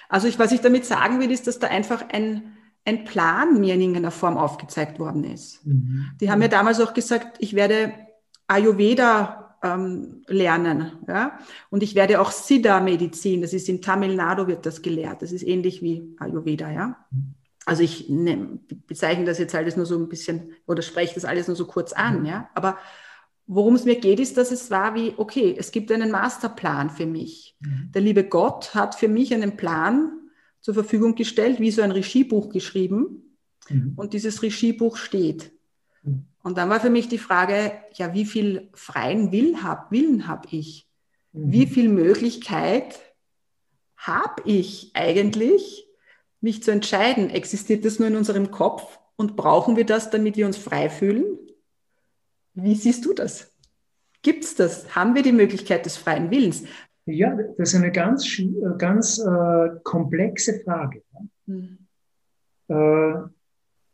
[0.09, 2.53] Also ich, was ich damit sagen will, ist, dass da einfach ein,
[2.85, 5.65] ein Plan mir in irgendeiner Form aufgezeigt worden ist.
[5.65, 6.11] Mhm.
[6.21, 7.93] Die haben mir damals auch gesagt, ich werde
[8.47, 10.93] Ayurveda ähm, lernen.
[11.07, 11.39] Ja?
[11.69, 15.21] Und ich werde auch Siddha-Medizin, das ist in Tamil Nadu wird das gelehrt.
[15.21, 16.71] Das ist ähnlich wie Ayurveda.
[16.71, 17.05] Ja?
[17.67, 21.47] Also ich ne, bezeichne das jetzt alles nur so ein bisschen oder spreche das alles
[21.47, 22.21] nur so kurz an.
[22.21, 22.25] Mhm.
[22.25, 22.49] Ja?
[22.55, 22.77] Aber
[23.45, 27.05] worum es mir geht, ist, dass es war wie, okay, es gibt einen Masterplan für
[27.05, 27.57] mich.
[27.59, 27.91] Mhm.
[27.93, 30.13] Der liebe Gott hat für mich einen Plan
[30.61, 33.35] zur Verfügung gestellt, wie so ein Regiebuch geschrieben.
[33.67, 33.93] Mhm.
[33.97, 35.51] Und dieses Regiebuch steht.
[36.03, 36.23] Mhm.
[36.41, 40.47] Und dann war für mich die Frage, ja, wie viel freien Will hab, Willen habe
[40.51, 40.87] ich?
[41.33, 41.51] Mhm.
[41.51, 42.97] Wie viel Möglichkeit
[43.97, 45.86] habe ich eigentlich,
[46.41, 47.29] mich zu entscheiden?
[47.29, 51.25] Existiert das nur in unserem Kopf und brauchen wir das, damit wir uns frei fühlen?
[52.53, 53.51] Wie siehst du das?
[54.21, 54.95] Gibt es das?
[54.95, 56.63] Haben wir die Möglichkeit des freien Willens?
[57.05, 58.27] Ja, das ist eine ganz,
[58.77, 61.03] ganz äh, komplexe Frage.
[61.45, 61.77] Mhm.
[62.67, 63.13] Äh,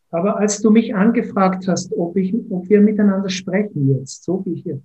[0.09, 4.61] aber als du mich angefragt hast, ob, ich, ob wir miteinander sprechen jetzt, so wie
[4.61, 4.81] hier,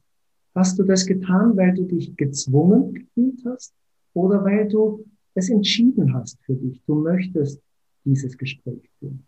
[0.54, 3.74] hast du das getan, weil du dich gezwungen gefühlt hast
[4.14, 6.82] oder weil du es entschieden hast für dich?
[6.86, 7.60] Du möchtest
[8.04, 9.26] dieses Gespräch führen.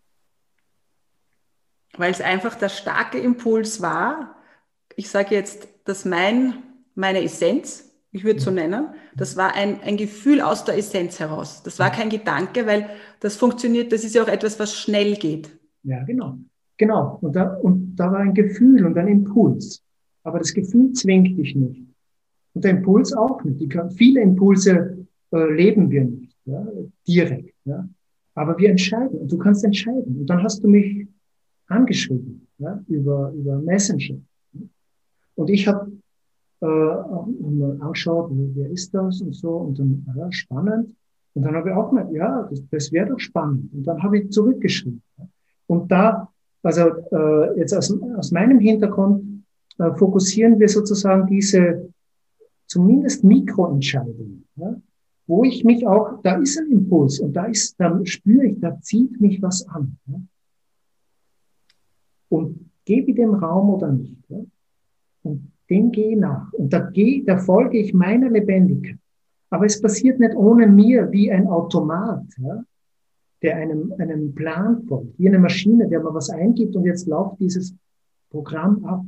[1.97, 4.35] Weil es einfach der starke Impuls war.
[4.95, 6.53] Ich sage jetzt, dass mein,
[6.95, 11.19] meine Essenz, ich würde es so nennen, das war ein, ein Gefühl aus der Essenz
[11.19, 11.63] heraus.
[11.63, 15.57] Das war kein Gedanke, weil das funktioniert, das ist ja auch etwas, was schnell geht.
[15.83, 16.37] Ja, genau.
[16.77, 17.19] Genau.
[17.21, 19.83] Und da, und da war ein Gefühl und ein Impuls.
[20.23, 21.83] Aber das Gefühl zwingt dich nicht.
[22.53, 23.61] Und der Impuls auch nicht.
[23.61, 25.00] Die kann, viele Impulse
[25.31, 26.67] äh, leben wir nicht, ja,
[27.07, 27.53] direkt.
[27.65, 27.87] Ja.
[28.35, 29.19] Aber wir entscheiden.
[29.19, 30.19] Und du kannst entscheiden.
[30.19, 31.07] Und dann hast du mich
[31.67, 34.19] angeschrieben ja, über, über Messenger.
[35.35, 35.91] Und ich habe
[36.61, 39.51] äh, mal angeschaut, wer ist das und so.
[39.51, 40.95] Und dann, ja, spannend.
[41.33, 43.73] Und dann habe ich auch mal, ja, das, das wäre doch spannend.
[43.73, 45.01] Und dann habe ich zurückgeschrieben.
[45.67, 46.29] Und da,
[46.63, 49.43] also äh, jetzt aus, aus meinem Hintergrund,
[49.79, 51.89] äh, fokussieren wir sozusagen diese
[52.67, 54.75] zumindest Mikroentscheidungen, ja,
[55.27, 58.79] wo ich mich auch, da ist ein Impuls und da ist, da spüre ich, da
[58.81, 59.97] zieht mich was an.
[60.07, 60.21] Ja.
[62.29, 64.17] Und gebe dem Raum oder nicht.
[64.29, 64.39] Ja.
[65.23, 66.51] Und dem gehe nach.
[66.53, 68.97] Und da, gehe, da folge ich meiner Lebendigkeit.
[69.49, 72.25] Aber es passiert nicht ohne mir wie ein Automat.
[72.37, 72.63] Ja
[73.41, 77.39] der einem, einem Plan folgt, wie eine Maschine, der man was eingibt und jetzt läuft
[77.39, 77.75] dieses
[78.29, 79.05] Programm ab,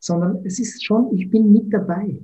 [0.00, 2.20] sondern es ist schon, ich bin mit dabei.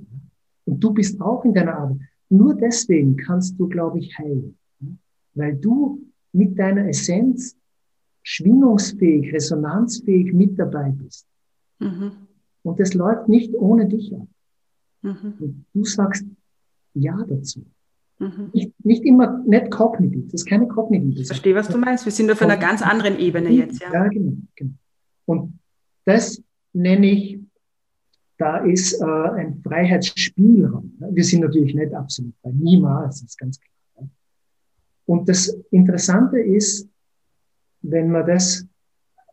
[0.65, 1.99] Und du bist auch in deiner Arbeit.
[2.29, 4.57] Nur deswegen kannst du, glaube ich, heilen.
[5.33, 7.55] Weil du mit deiner Essenz
[8.23, 11.27] schwingungsfähig, resonanzfähig mit dabei bist.
[11.79, 12.11] Mhm.
[12.63, 14.27] Und das läuft nicht ohne dich ab.
[15.03, 15.65] Mhm.
[15.73, 16.25] Du sagst
[16.93, 17.65] Ja dazu.
[18.17, 18.49] Mhm.
[18.53, 22.05] Nicht, nicht immer, nicht kognitiv, das ist keine kognitive Ich verstehe, was du meinst.
[22.05, 23.81] Wir sind auf einer ganz anderen Ebene jetzt.
[23.81, 24.71] Ja, ja genau, genau.
[25.25, 25.59] Und
[26.05, 26.41] das
[26.73, 27.39] nenne ich,
[28.37, 30.93] da ist äh, ein Freiheitsspielraum.
[31.11, 34.09] Wir sind natürlich nicht absolut frei, niemals, das ist ganz klar.
[35.05, 36.89] Und das Interessante ist,
[37.81, 38.65] wenn man das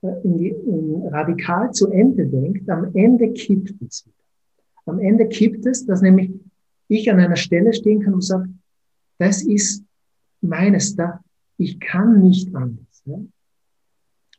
[0.02, 4.16] äh, in die, in radikal zu Ende denkt, am Ende kippt es wieder.
[4.86, 6.30] Am Ende kippt es, dass nämlich
[6.88, 8.48] ich an einer Stelle stehen kann und sage,
[9.18, 9.84] das ist
[10.40, 11.20] meines, da,
[11.56, 13.02] ich kann nicht anders.
[13.04, 13.18] Ja?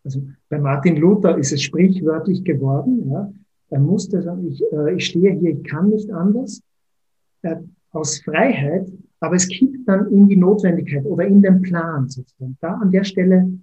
[0.04, 3.10] Also bei Martin Luther ist es sprichwörtlich geworden.
[3.10, 3.34] Ja?
[3.70, 6.62] Er musste sagen, ich, äh, ich stehe hier, ich kann nicht anders.
[7.42, 7.58] Äh,
[7.94, 12.58] aus Freiheit, aber es kippt dann in die Notwendigkeit oder in den Plan sozusagen.
[12.60, 13.60] Da an der Stelle,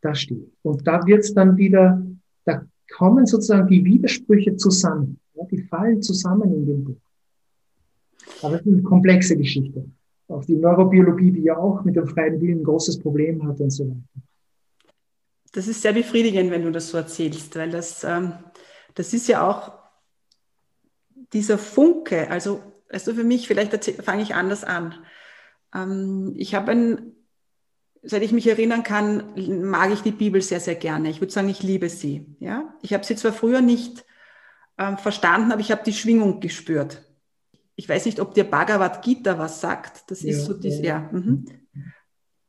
[0.00, 2.02] da stehe Und da wird's dann wieder,
[2.44, 5.20] da kommen sozusagen die Widersprüche zusammen.
[5.34, 5.44] Ja?
[5.44, 6.96] Die fallen zusammen in dem Buch.
[8.42, 9.84] Aber es ist eine komplexe Geschichte.
[10.28, 13.70] Auch die Neurobiologie, die ja auch mit dem freien Willen ein großes Problem hat und
[13.70, 14.00] so weiter.
[15.52, 18.32] Das ist sehr befriedigend, wenn du das so erzählst, weil das, ähm,
[18.94, 19.72] das ist ja auch
[21.32, 22.30] dieser Funke.
[22.30, 24.94] Also, also für mich, vielleicht fange ich anders an.
[25.74, 27.12] Ähm, ich habe ein,
[28.02, 31.10] seit ich mich erinnern kann, mag ich die Bibel sehr, sehr gerne.
[31.10, 32.26] Ich würde sagen, ich liebe sie.
[32.40, 32.74] Ja?
[32.82, 34.04] Ich habe sie zwar früher nicht
[34.78, 37.04] ähm, verstanden, aber ich habe die Schwingung gespürt
[37.80, 40.10] ich weiß nicht, ob dir Bhagavad Gita was sagt.
[40.10, 40.84] Das ist ja, so das, ja.
[40.84, 41.46] ja mhm.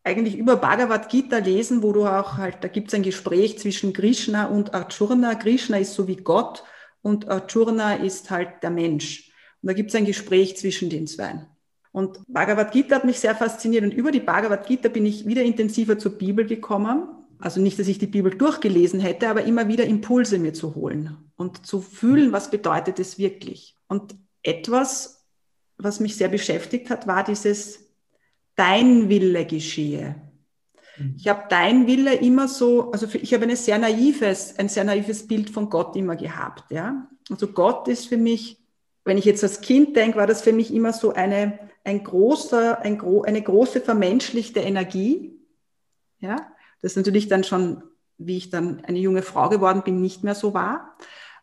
[0.04, 3.94] Eigentlich über Bhagavad Gita lesen, wo du auch halt, da gibt es ein Gespräch zwischen
[3.94, 5.36] Krishna und Arjuna.
[5.36, 6.64] Krishna ist so wie Gott
[7.02, 9.32] und Arjuna ist halt der Mensch.
[9.62, 11.48] Und da gibt es ein Gespräch zwischen den zwei.
[11.92, 15.44] Und Bhagavad Gita hat mich sehr fasziniert und über die Bhagavad Gita bin ich wieder
[15.44, 17.08] intensiver zur Bibel gekommen.
[17.40, 21.18] Also nicht, dass ich die Bibel durchgelesen hätte, aber immer wieder Impulse mir zu holen
[21.36, 23.78] und zu fühlen, was bedeutet es wirklich.
[23.88, 25.26] Und etwas,
[25.78, 27.91] was mich sehr beschäftigt hat, war dieses
[28.56, 30.16] Dein Wille geschehe.
[30.98, 31.16] Mhm.
[31.18, 35.28] Ich habe dein Wille immer so, also ich habe eine sehr naives, ein sehr naives
[35.28, 36.72] Bild von Gott immer gehabt.
[36.72, 37.08] Ja?
[37.30, 38.58] Also Gott ist für mich,
[39.04, 42.82] wenn ich jetzt als Kind denke, war das für mich immer so eine, ein großer,
[42.82, 45.40] ein, eine große vermenschlichte Energie.
[46.20, 46.52] Ja?
[46.82, 47.84] Das natürlich dann schon,
[48.18, 50.98] wie ich dann eine junge Frau geworden bin, nicht mehr so war.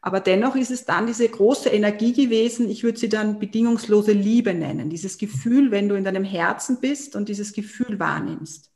[0.09, 4.55] Aber dennoch ist es dann diese große Energie gewesen, ich würde sie dann bedingungslose Liebe
[4.55, 8.73] nennen, dieses Gefühl, wenn du in deinem Herzen bist und dieses Gefühl wahrnimmst.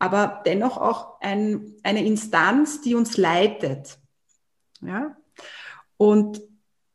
[0.00, 3.96] Aber dennoch auch ein, eine Instanz, die uns leitet.
[4.80, 5.16] Ja?
[5.98, 6.42] Und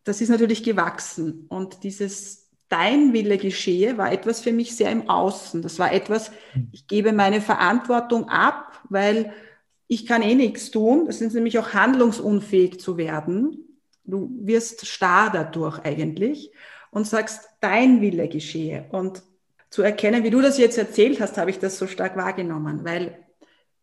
[0.04, 1.46] das ist natürlich gewachsen.
[1.48, 5.62] Und dieses Dein Wille geschehe war etwas für mich sehr im Außen.
[5.62, 6.34] Das war etwas,
[6.74, 9.32] ich gebe meine Verantwortung ab, weil
[9.92, 11.06] ich kann eh nichts tun.
[11.06, 13.78] Das ist nämlich auch handlungsunfähig zu werden.
[14.06, 16.54] Du wirst starr dadurch eigentlich
[16.92, 18.86] und sagst, dein Wille geschehe.
[18.92, 19.22] Und
[19.70, 23.20] zu erkennen, wie du das jetzt erzählt hast, habe ich das so stark wahrgenommen, weil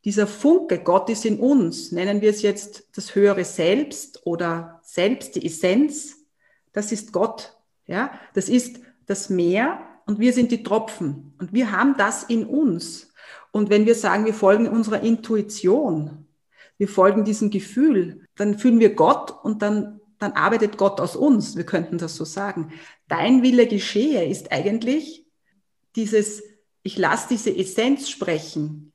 [0.07, 5.35] dieser Funke, Gott ist in uns, nennen wir es jetzt das höhere Selbst oder selbst
[5.35, 6.17] die Essenz,
[6.73, 7.55] das ist Gott.
[7.87, 12.47] Ja, das ist das Meer und wir sind die Tropfen und wir haben das in
[12.47, 13.08] uns.
[13.59, 16.29] Und wenn wir sagen, wir folgen unserer Intuition,
[16.77, 21.57] wir folgen diesem Gefühl, dann fühlen wir Gott und dann, dann arbeitet Gott aus uns.
[21.57, 22.73] Wir könnten das so sagen.
[23.09, 25.27] Dein Wille geschehe ist eigentlich
[25.97, 26.41] dieses,
[26.85, 28.93] ich lasse diese Essenz sprechen.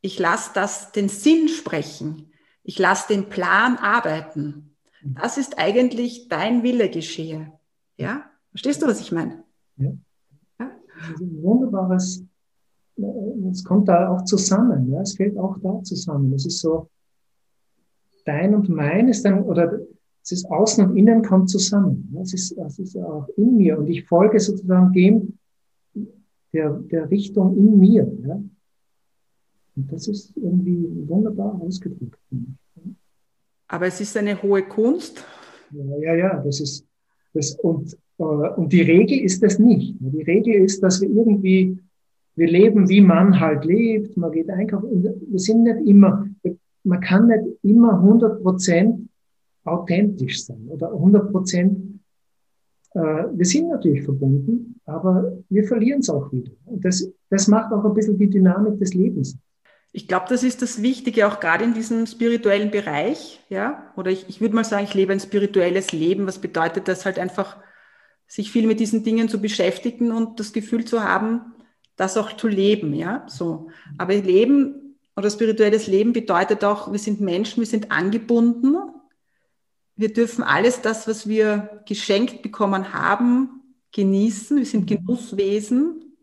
[0.00, 2.32] Ich lasse das, den Sinn sprechen.
[2.62, 4.74] Ich lasse den Plan arbeiten.
[5.02, 7.52] Das ist eigentlich dein Wille geschehe.
[7.98, 8.30] Ja?
[8.48, 9.44] Verstehst du, was ich meine?
[9.76, 9.90] Ja.
[10.58, 10.70] ja?
[11.00, 12.24] Das ist ein wunderbares
[13.50, 16.32] es kommt da auch zusammen, ja, es fällt auch da zusammen.
[16.32, 16.88] Es ist so,
[18.24, 19.80] dein und mein ist dann, oder
[20.22, 22.16] es ist außen und innen kommt zusammen.
[22.20, 25.38] Es ist, es ist auch in mir und ich folge sozusagen dem,
[26.52, 28.10] der, der Richtung in mir.
[28.26, 28.42] Ja.
[29.76, 32.18] Und das ist irgendwie wunderbar ausgedrückt.
[33.68, 35.24] Aber es ist eine hohe Kunst.
[35.70, 36.86] Ja, ja, ja, das ist,
[37.34, 39.96] das, und, äh, und die Regel ist das nicht.
[40.00, 41.78] Die Regel ist, dass wir irgendwie
[42.36, 44.16] wir leben, wie man halt lebt.
[44.16, 45.02] Man geht einkaufen.
[45.28, 46.28] Wir sind nicht immer,
[46.84, 49.08] man kann nicht immer 100 Prozent
[49.64, 52.00] authentisch sein oder 100 Prozent.
[52.92, 53.00] Äh,
[53.32, 56.52] wir sind natürlich verbunden, aber wir verlieren es auch wieder.
[56.66, 59.36] Und das, das macht auch ein bisschen die Dynamik des Lebens.
[59.92, 63.92] Ich glaube, das ist das Wichtige, auch gerade in diesem spirituellen Bereich, ja.
[63.96, 66.26] Oder ich, ich würde mal sagen, ich lebe ein spirituelles Leben.
[66.26, 67.56] Was bedeutet das halt einfach,
[68.26, 71.54] sich viel mit diesen Dingen zu beschäftigen und das Gefühl zu haben,
[71.96, 73.70] das auch zu leben, ja, so.
[73.98, 78.76] Aber Leben oder spirituelles Leben bedeutet auch, wir sind Menschen, wir sind angebunden.
[79.96, 84.58] Wir dürfen alles das, was wir geschenkt bekommen haben, genießen.
[84.58, 84.96] Wir sind mhm.
[84.96, 86.16] Genusswesen.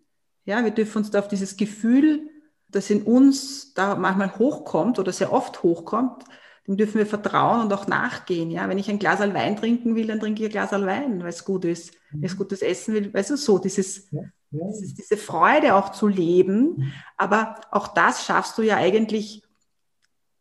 [0.46, 2.30] Ja, wir dürfen uns da auf dieses Gefühl,
[2.70, 6.24] das in uns da manchmal hochkommt oder sehr oft hochkommt,
[6.68, 8.52] dem dürfen wir vertrauen und auch nachgehen.
[8.52, 11.30] Ja, wenn ich ein Glas Wein trinken will, dann trinke ich ein Glas Wein, weil
[11.30, 11.94] es gut ist.
[12.12, 14.10] Wenn ich gutes Essen will, weißt du, so dieses,
[14.54, 16.78] ja, diese Freude auch zu leben.
[16.78, 16.92] Mhm.
[17.18, 19.44] Aber auch das schaffst du ja eigentlich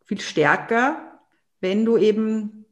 [0.05, 1.19] viel stärker,
[1.61, 2.65] wenn du eben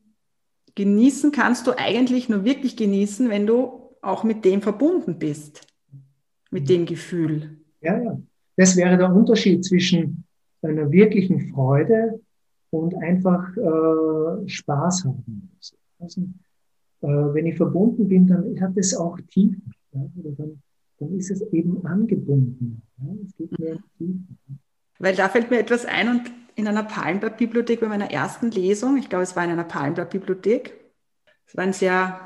[0.76, 5.68] genießen kannst du eigentlich nur wirklich genießen, wenn du auch mit dem verbunden bist,
[6.50, 7.58] mit dem Gefühl.
[7.82, 8.20] Ja, ja.
[8.58, 10.26] Das wäre der Unterschied zwischen
[10.62, 12.22] einer wirklichen Freude
[12.70, 15.52] und einfach äh, Spaß haben.
[16.00, 16.22] Also,
[17.02, 19.74] äh, wenn ich verbunden bin, dann hat es auch Tiefen.
[19.92, 20.02] Ja?
[21.02, 22.84] Dann, ist es eben angebunden.
[23.00, 23.14] Ja?
[23.26, 24.38] Es geht mehr Tiefen.
[25.00, 29.10] Weil da fällt mir etwas ein und in einer Palmblatt-Bibliothek bei meiner ersten Lesung, ich
[29.10, 30.80] glaube, es war in einer Palmblatt-Bibliothek,
[31.48, 32.20] es war ein sehr,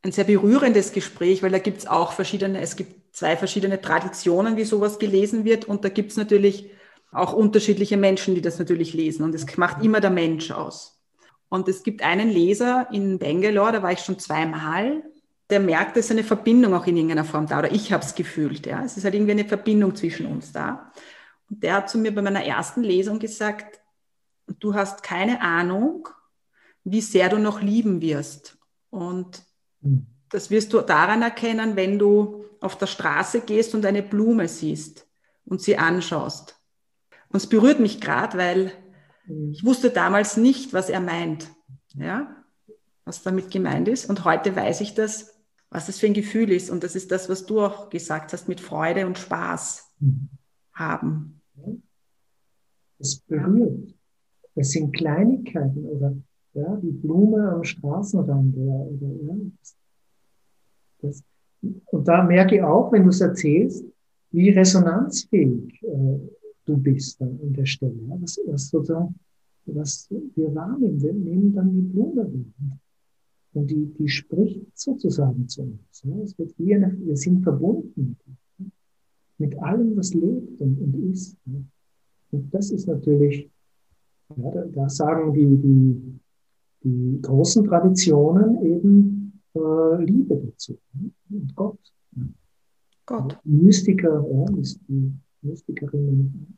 [0.00, 4.56] ein sehr berührendes Gespräch, weil da gibt es auch verschiedene, es gibt zwei verschiedene Traditionen,
[4.56, 6.70] wie sowas gelesen wird und da gibt es natürlich
[7.10, 9.24] auch unterschiedliche Menschen, die das natürlich lesen.
[9.24, 11.02] Und es macht immer der Mensch aus.
[11.50, 15.02] Und es gibt einen Leser in Bangalore, da war ich schon zweimal,
[15.52, 17.58] der merkt, es ist eine Verbindung auch in irgendeiner Form da.
[17.58, 18.66] Oder ich habe es gefühlt.
[18.66, 18.82] Ja.
[18.82, 20.90] Es ist halt irgendwie eine Verbindung zwischen uns da.
[21.48, 23.80] Und der hat zu mir bei meiner ersten Lesung gesagt,
[24.58, 26.08] du hast keine Ahnung,
[26.84, 28.56] wie sehr du noch lieben wirst.
[28.90, 29.42] Und
[29.82, 30.06] hm.
[30.30, 35.06] das wirst du daran erkennen, wenn du auf der Straße gehst und eine Blume siehst
[35.44, 36.58] und sie anschaust.
[37.28, 38.72] Und es berührt mich gerade, weil
[39.26, 39.50] mhm.
[39.52, 41.48] ich wusste damals nicht, was er meint,
[41.94, 42.36] ja,
[43.04, 44.08] was damit gemeint ist.
[44.08, 45.31] Und heute weiß ich das,
[45.72, 46.70] was das für ein Gefühl ist.
[46.70, 50.28] Und das ist das, was du auch gesagt hast, mit Freude und Spaß mhm.
[50.74, 51.40] haben.
[52.98, 53.94] Es berührt.
[54.54, 56.14] Es sind Kleinigkeiten oder
[56.52, 59.74] ja, die Blume am Straßenrand oder, oder ja, das,
[61.00, 61.24] das,
[61.86, 63.84] und da merke ich auch, wenn du es erzählst,
[64.30, 66.18] wie resonanzfähig äh,
[66.66, 67.94] du bist dann an der Stelle.
[68.08, 68.16] Ja?
[68.20, 69.14] Was, was, sozusagen,
[69.64, 72.78] was wir wahrnehmen, wir nehmen dann die Blume wahr.
[73.54, 76.02] Und die, die spricht sozusagen zu uns.
[76.04, 76.16] Ja?
[76.22, 78.16] Es wird wie eine, wir sind verbunden
[78.58, 78.72] mit,
[79.38, 81.36] mit allem, was lebt und, und ist.
[81.46, 81.60] Ja?
[82.30, 83.50] Und das ist natürlich,
[84.36, 86.20] ja, da, da sagen die, die,
[86.84, 90.78] die großen Traditionen eben äh, Liebe dazu.
[90.94, 91.10] Ja?
[91.30, 91.78] Und Gott.
[93.04, 93.38] Gott.
[93.44, 94.46] Mystiker, ja,
[95.42, 96.56] Mystikerinnen.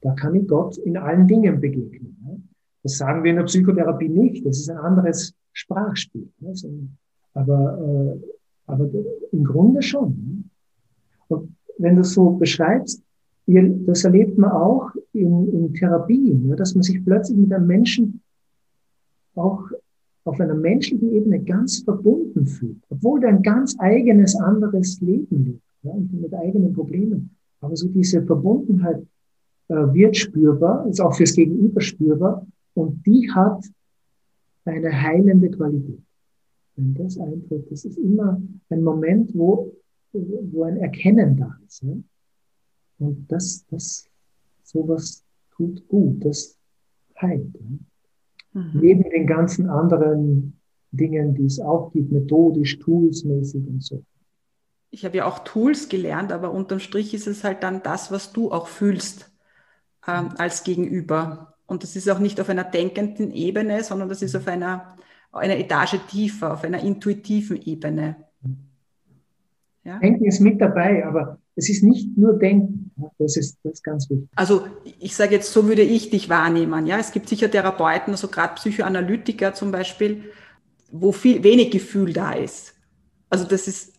[0.00, 2.51] Da kann ich Gott in allen Dingen begegnen.
[2.82, 4.44] Das sagen wir in der Psychotherapie nicht.
[4.46, 6.28] Das ist ein anderes Sprachspiel.
[7.34, 8.26] Aber, äh,
[8.66, 8.88] aber
[9.30, 10.50] im Grunde schon.
[11.28, 13.02] Und wenn du so beschreibst,
[13.46, 18.20] das erlebt man auch in, in Therapien, dass man sich plötzlich mit einem Menschen
[19.34, 19.64] auch
[20.24, 25.62] auf einer menschlichen Ebene ganz verbunden fühlt, obwohl der ein ganz eigenes, anderes Leben lebt
[25.82, 27.30] ja, mit eigenen Problemen.
[27.60, 29.02] Aber so diese Verbundenheit
[29.68, 33.64] äh, wird spürbar, ist auch fürs Gegenüber spürbar und die hat
[34.64, 36.02] eine heilende Qualität.
[36.76, 39.72] Wenn das eintritt, das ist immer ein Moment, wo,
[40.12, 41.82] wo ein Erkennen da ist.
[41.82, 41.94] Ja?
[42.98, 44.08] Und das, das,
[44.62, 45.24] sowas
[45.56, 46.56] tut gut, das
[47.20, 47.54] heilt.
[47.54, 48.60] Ja?
[48.60, 48.80] Mhm.
[48.80, 50.58] Neben den ganzen anderen
[50.92, 54.04] Dingen, die es auch gibt, methodisch, toolsmäßig und so
[54.92, 58.32] ich habe ja auch Tools gelernt, aber unterm Strich ist es halt dann das, was
[58.32, 59.32] du auch fühlst
[60.06, 61.51] ähm, als Gegenüber.
[61.72, 64.94] Und das ist auch nicht auf einer denkenden Ebene, sondern das ist auf einer,
[65.32, 68.16] einer Etage tiefer, auf einer intuitiven Ebene.
[69.82, 69.98] Ja?
[69.98, 72.90] Denken ist mit dabei, aber es ist nicht nur Denken.
[73.18, 74.28] Das ist, das ist ganz wichtig.
[74.36, 74.66] Also
[75.00, 76.86] ich sage jetzt, so würde ich dich wahrnehmen.
[76.86, 80.24] Ja, es gibt sicher Therapeuten, also gerade Psychoanalytiker zum Beispiel,
[80.90, 82.74] wo viel wenig Gefühl da ist.
[83.30, 83.94] Also das ist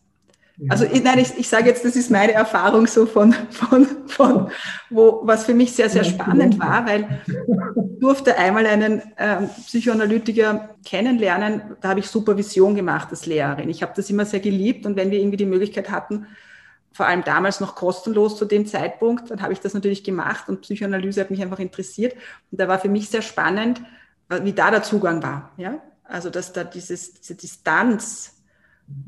[0.69, 4.51] also ich, nein, ich, ich sage jetzt, das ist meine Erfahrung so von, von, von
[4.89, 10.69] wo, was für mich sehr, sehr spannend war, weil ich durfte einmal einen ähm, Psychoanalytiker
[10.85, 13.69] kennenlernen, da habe ich Supervision gemacht als Lehrerin.
[13.69, 16.27] Ich habe das immer sehr geliebt und wenn wir irgendwie die Möglichkeit hatten,
[16.91, 20.61] vor allem damals noch kostenlos zu dem Zeitpunkt, dann habe ich das natürlich gemacht und
[20.61, 22.13] Psychoanalyse hat mich einfach interessiert.
[22.51, 23.81] Und da war für mich sehr spannend,
[24.43, 25.51] wie da der Zugang war.
[25.57, 25.81] Ja?
[26.03, 28.32] Also dass da dieses, diese Distanz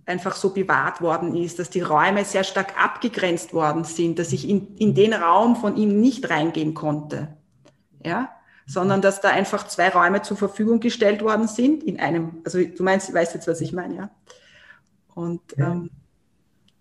[0.05, 4.47] einfach so bewahrt worden ist, dass die Räume sehr stark abgegrenzt worden sind, dass ich
[4.47, 7.29] in, in den Raum von ihm nicht reingehen konnte.
[8.03, 8.29] Ja,
[8.67, 12.83] sondern dass da einfach zwei Räume zur Verfügung gestellt worden sind in einem, also du
[12.83, 14.09] meinst, du weißt jetzt, was ich meine, ja.
[15.13, 15.41] Und.
[15.57, 15.89] Ähm,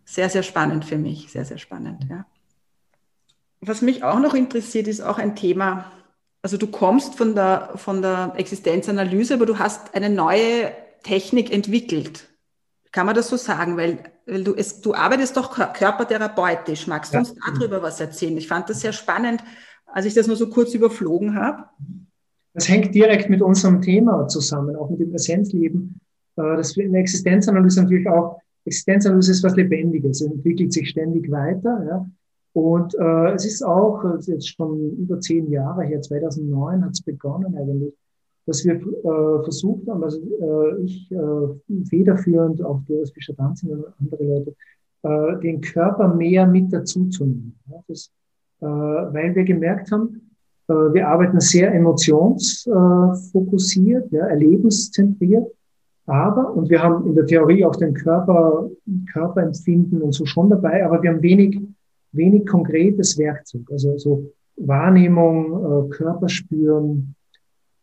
[0.05, 2.26] sehr, sehr spannend für mich, sehr, sehr spannend, ja.
[3.61, 5.90] Was mich auch noch interessiert, ist auch ein Thema,
[6.42, 12.28] also du kommst von der, von der Existenzanalyse, aber du hast eine neue Technik entwickelt.
[12.95, 13.76] Kann man das so sagen?
[13.76, 16.86] Weil, weil du, es, du arbeitest doch körpertherapeutisch.
[16.86, 17.20] Magst du ja.
[17.22, 18.36] uns darüber was erzählen?
[18.36, 19.42] Ich fand das sehr spannend,
[19.86, 21.64] als ich das nur so kurz überflogen habe.
[22.53, 26.01] Das hängt direkt mit unserem Thema zusammen, auch mit dem Präsenzleben.
[26.36, 31.28] Äh, das in der Existenzanalyse natürlich auch, Existenzanalyse ist was Lebendiges, es entwickelt sich ständig
[31.32, 31.84] weiter.
[31.88, 32.09] Ja.
[32.53, 37.03] Und äh, es ist auch, ist jetzt schon über zehn Jahre her, 2009 hat es
[37.03, 37.92] begonnen eigentlich,
[38.47, 41.49] dass wir äh, versucht haben, also äh, ich äh,
[41.88, 44.55] federführend, auch Doris Fischer-Danzig und andere Leute,
[45.03, 47.59] äh, den Körper mehr mit dazuzunehmen.
[47.70, 48.11] Ja, das,
[48.61, 50.30] äh, weil wir gemerkt haben,
[50.68, 55.51] äh, wir arbeiten sehr emotionsfokussiert, ja, erlebenszentriert,
[56.07, 58.68] aber, und wir haben in der Theorie auch den Körper,
[59.11, 61.59] Körperempfinden und so schon dabei, aber wir haben wenig,
[62.12, 67.13] wenig konkretes Werkzeug, also so Wahrnehmung, äh, Körperspüren,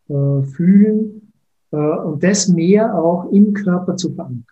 [0.08, 1.32] äh, Fühlen
[1.70, 4.46] äh, und das mehr auch im Körper zu verankern.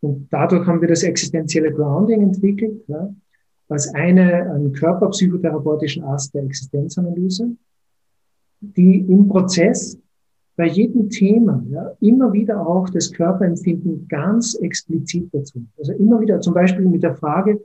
[0.00, 3.12] Und dadurch haben wir das existenzielle Grounding entwickelt, ja,
[3.68, 7.56] als eine, einen körperpsychotherapeutischen Ast der Existenzanalyse,
[8.60, 9.98] die im Prozess
[10.56, 15.64] bei jedem Thema ja, immer wieder auch das Körperempfinden ganz explizit dazu.
[15.78, 17.60] Also immer wieder zum Beispiel mit der Frage,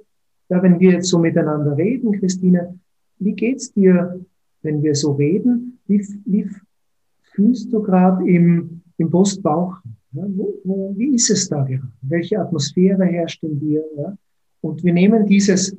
[0.49, 2.77] ja, wenn wir jetzt so miteinander reden, Christine,
[3.19, 4.19] wie geht's dir,
[4.63, 5.79] wenn wir so reden?
[5.87, 6.49] Wie, wie
[7.33, 9.77] fühlst du gerade im, im Brustbauch?
[10.13, 11.91] Ja, wo, wo, wie ist es da gerade?
[12.01, 13.83] Welche Atmosphäre herrscht in dir?
[13.97, 14.17] Ja?
[14.61, 15.75] Und wir nehmen dieses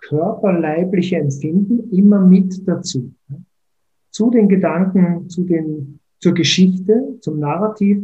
[0.00, 3.12] körperleibliche Empfinden immer mit dazu.
[3.28, 3.36] Ja?
[4.10, 8.02] Zu den Gedanken, zu den, zur Geschichte, zum Narrativ,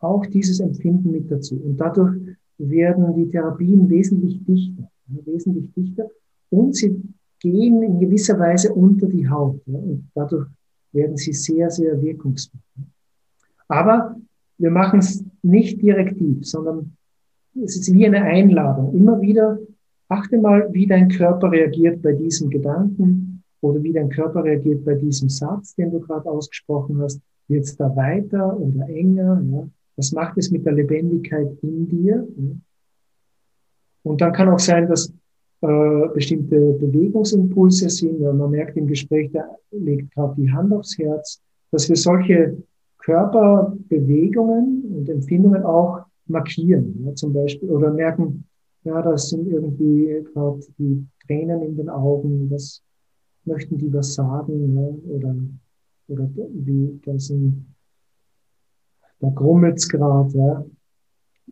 [0.00, 1.56] auch dieses Empfinden mit dazu.
[1.56, 2.16] Und dadurch
[2.58, 6.10] werden die Therapien wesentlich dichter, wesentlich dichter
[6.50, 7.00] und sie
[7.40, 9.60] gehen in gewisser Weise unter die Haut.
[9.66, 10.48] Und dadurch
[10.96, 12.60] werden sie sehr, sehr wirkungsvoll.
[13.68, 14.16] Aber
[14.58, 16.96] wir machen es nicht direktiv, sondern
[17.62, 18.94] es ist wie eine Einladung.
[18.94, 19.58] Immer wieder
[20.08, 24.94] achte mal, wie dein Körper reagiert bei diesem Gedanken oder wie dein Körper reagiert bei
[24.94, 27.20] diesem Satz, den du gerade ausgesprochen hast.
[27.48, 29.42] Wird es da weiter oder enger?
[29.52, 29.68] Ja?
[29.96, 32.26] Was macht es mit der Lebendigkeit in dir?
[34.02, 35.12] Und dann kann auch sein, dass
[35.66, 38.20] äh, bestimmte Bewegungsimpulse sind.
[38.20, 41.40] Man merkt im Gespräch, da legt gerade die Hand aufs Herz,
[41.70, 42.56] dass wir solche
[42.98, 48.44] Körperbewegungen und Empfindungen auch markieren, ja, zum Beispiel, oder merken,
[48.84, 52.82] ja, das sind irgendwie gerade die Tränen in den Augen, was
[53.44, 55.36] möchten die was sagen, ja, oder,
[56.08, 57.66] oder wie, das sind,
[59.20, 60.64] da grummelt's gerade, ja.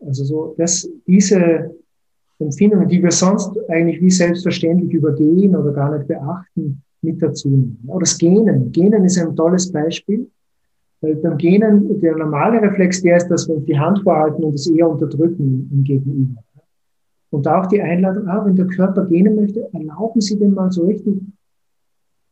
[0.01, 1.71] Also so, das, diese
[2.39, 7.79] Empfindungen, die wir sonst eigentlich wie selbstverständlich übergehen oder gar nicht beachten, mit dazu nehmen.
[7.87, 8.73] Oder das Genen.
[8.73, 10.29] Genen ist ein tolles Beispiel.
[11.01, 14.67] Weil beim Genen, der normale Reflex, der ist, dass wir die Hand vorhalten und es
[14.67, 16.43] eher unterdrücken im Gegenüber.
[17.31, 20.87] Und auch die Einladung, ah, wenn der Körper gehen möchte, erlauben Sie dem mal so
[20.87, 21.21] richtig,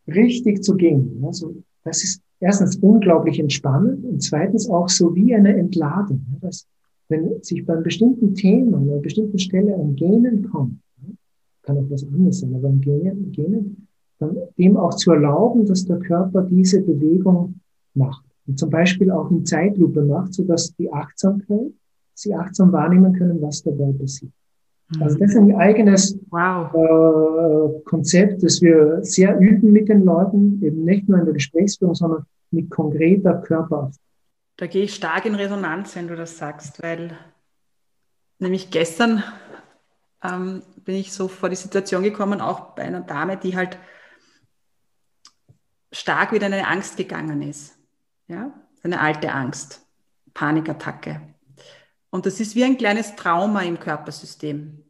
[0.06, 1.22] richtig zu gehen.
[1.26, 6.24] Also, das ist erstens unglaublich entspannend und zweitens auch so wie eine Entladung.
[6.40, 6.66] Das,
[7.12, 10.78] wenn sich bei bestimmten Thema, an einer bestimmten Stelle ein Gähnen kommt,
[11.62, 13.86] kann auch was anderes sein, aber ein Gähnen, Gähnen
[14.18, 17.60] dann dem auch zu erlauben, dass der Körper diese Bewegung
[17.94, 18.24] macht.
[18.46, 21.72] Und zum Beispiel auch in Zeitlupe macht, sodass die Achtsamkeit,
[22.14, 24.32] sie achtsam wahrnehmen können, was dabei passiert.
[25.00, 26.74] Also das ist ein eigenes wow.
[26.74, 31.94] äh, Konzept, das wir sehr üben mit den Leuten, eben nicht nur in der Gesprächsführung,
[31.94, 33.92] sondern mit konkreter Körpererfahrung.
[34.62, 37.18] Da gehe ich stark in Resonanz, wenn du das sagst, weil
[38.38, 39.24] nämlich gestern
[40.22, 43.76] ähm, bin ich so vor die Situation gekommen, auch bei einer Dame, die halt
[45.90, 47.76] stark wieder in eine Angst gegangen ist.
[48.28, 48.52] Ja,
[48.84, 49.84] eine alte Angst,
[50.32, 51.20] Panikattacke.
[52.10, 54.84] Und das ist wie ein kleines Trauma im Körpersystem.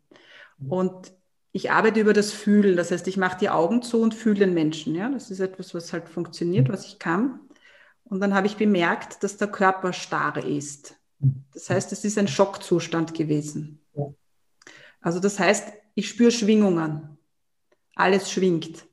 [0.69, 1.15] Und
[1.53, 2.77] ich arbeite über das Fühlen.
[2.77, 4.95] Das heißt, ich mache die Augen zu und fühle den Menschen.
[4.95, 7.41] Ja, das ist etwas, was halt funktioniert, was ich kann.
[8.13, 10.97] Und dann habe ich bemerkt, dass der Körper starr ist.
[11.55, 13.81] Das heißt, es ist ein Schockzustand gewesen.
[15.01, 17.17] Also das heißt, ich spüre Schwingungen.
[17.95, 18.85] Alles schwingt.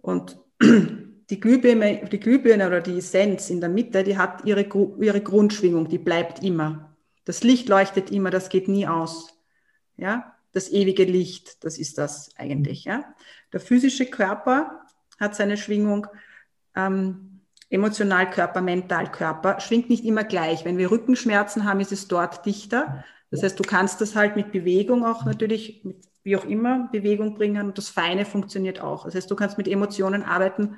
[0.00, 4.62] Und die Glühbirne, die Glühbirne oder die Essenz in der Mitte, die hat ihre,
[5.00, 6.96] ihre Grundschwingung, die bleibt immer.
[7.24, 9.36] Das Licht leuchtet immer, das geht nie aus.
[9.96, 12.84] Ja, das ewige Licht, das ist das eigentlich.
[12.84, 13.16] Ja,
[13.52, 14.86] der physische Körper
[15.18, 16.06] hat seine Schwingung.
[16.76, 17.29] Ähm,
[17.70, 20.64] emotional Körper, mental Körper, schwingt nicht immer gleich.
[20.64, 23.04] Wenn wir Rückenschmerzen haben, ist es dort dichter.
[23.30, 27.34] Das heißt, du kannst das halt mit Bewegung auch natürlich, mit wie auch immer, Bewegung
[27.34, 29.04] bringen und das Feine funktioniert auch.
[29.04, 30.76] Das heißt, du kannst mit Emotionen arbeiten.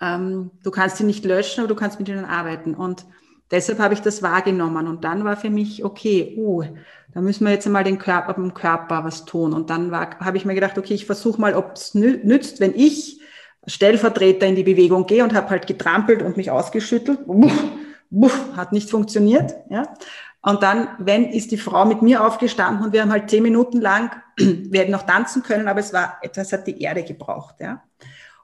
[0.00, 2.74] Ähm, du kannst sie nicht löschen, aber du kannst mit ihnen arbeiten.
[2.74, 3.04] Und
[3.50, 4.88] deshalb habe ich das wahrgenommen.
[4.88, 6.64] Und dann war für mich, okay, oh,
[7.12, 9.52] da müssen wir jetzt einmal den Körper, beim Körper was tun.
[9.52, 12.74] Und dann war, habe ich mir gedacht, okay, ich versuche mal, ob es nützt, wenn
[12.74, 13.20] ich
[13.66, 17.20] Stellvertreter in die Bewegung gehe und habe halt getrampelt und mich ausgeschüttelt.
[17.26, 17.64] Uff,
[18.10, 19.54] uff, hat nicht funktioniert.
[19.70, 19.94] Ja.
[20.42, 23.80] Und dann, wenn, ist die Frau mit mir aufgestanden und wir haben halt zehn Minuten
[23.80, 27.56] lang, wir hätten noch tanzen können, aber es war, etwas hat die Erde gebraucht.
[27.60, 27.82] Ja.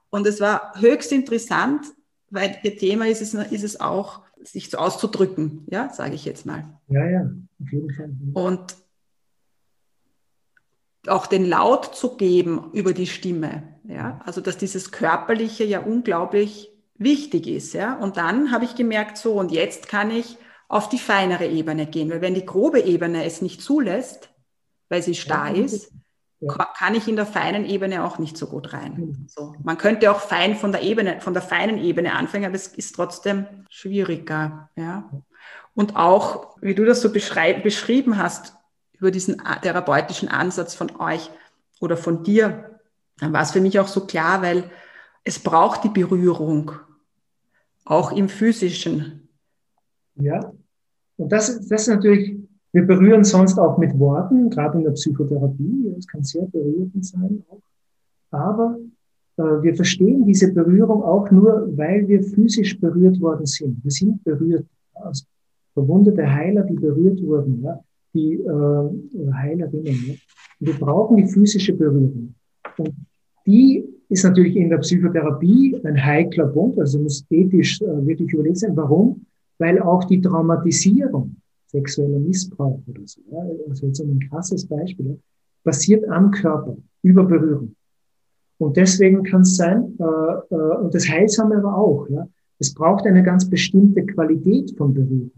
[0.08, 1.86] Und es war höchst interessant,
[2.30, 6.46] weil ihr Thema ist es, ist es auch, sich so auszudrücken, ja, sage ich jetzt
[6.46, 6.64] mal.
[6.88, 7.30] Ja, ja,
[7.62, 8.10] auf jeden Fall.
[8.32, 8.76] Und
[11.06, 16.70] auch den Laut zu geben über die Stimme, ja, also dass dieses Körperliche ja unglaublich
[16.96, 17.96] wichtig ist, ja.
[17.96, 20.36] Und dann habe ich gemerkt, so, und jetzt kann ich
[20.68, 24.30] auf die feinere Ebene gehen, weil wenn die grobe Ebene es nicht zulässt,
[24.88, 25.92] weil sie starr ja, ist,
[26.78, 28.94] kann ich in der feinen Ebene auch nicht so gut rein.
[28.96, 29.26] Mhm.
[29.28, 29.54] So.
[29.62, 32.94] Man könnte auch fein von der Ebene, von der feinen Ebene anfangen, aber es ist
[32.94, 35.10] trotzdem schwieriger, ja.
[35.74, 38.54] Und auch, wie du das so beschrieben hast,
[38.92, 41.30] über diesen therapeutischen Ansatz von euch
[41.80, 42.79] oder von dir,
[43.20, 44.64] dann war es für mich auch so klar, weil
[45.24, 46.72] es braucht die Berührung,
[47.84, 49.28] auch im physischen.
[50.16, 50.52] Ja,
[51.16, 52.40] und das, das ist natürlich
[52.72, 55.92] wir berühren sonst auch mit Worten, gerade in der Psychotherapie.
[55.98, 57.60] Es kann sehr berührend sein auch.
[58.30, 58.78] Aber
[59.36, 63.82] äh, wir verstehen diese Berührung auch nur, weil wir physisch berührt worden sind.
[63.82, 64.66] Wir sind berührt.
[64.94, 65.24] Also
[65.74, 67.80] verwundete Heiler, die berührt wurden, ja,
[68.14, 70.04] die äh, Heilerinnen.
[70.06, 70.14] Ja.
[70.60, 72.34] wir brauchen die physische Berührung.
[72.78, 72.94] Und
[73.50, 78.58] die ist natürlich in der Psychotherapie ein heikler Punkt, also muss ethisch äh, wirklich überlegt
[78.58, 78.76] sein.
[78.76, 79.26] Warum?
[79.58, 81.36] Weil auch die Traumatisierung
[81.66, 83.38] sexueller Missbrauch oder so, ja,
[83.68, 85.18] also jetzt ein krasses Beispiel,
[85.62, 87.74] passiert am Körper über Berührung.
[88.58, 92.28] Und deswegen kann es sein, äh, äh, und das Heilsame aber auch, ja,
[92.58, 95.30] es braucht eine ganz bestimmte Qualität von Berührung.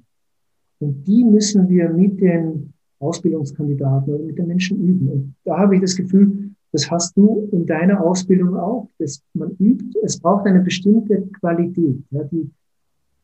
[0.81, 5.09] Und die müssen wir mit den Ausbildungskandidaten oder mit den Menschen üben.
[5.09, 8.89] Und da habe ich das Gefühl, das hast du in deiner Ausbildung auch.
[8.99, 12.51] dass man übt, es braucht eine bestimmte Qualität, ja, die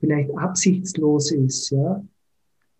[0.00, 2.04] vielleicht absichtslos ist, ja,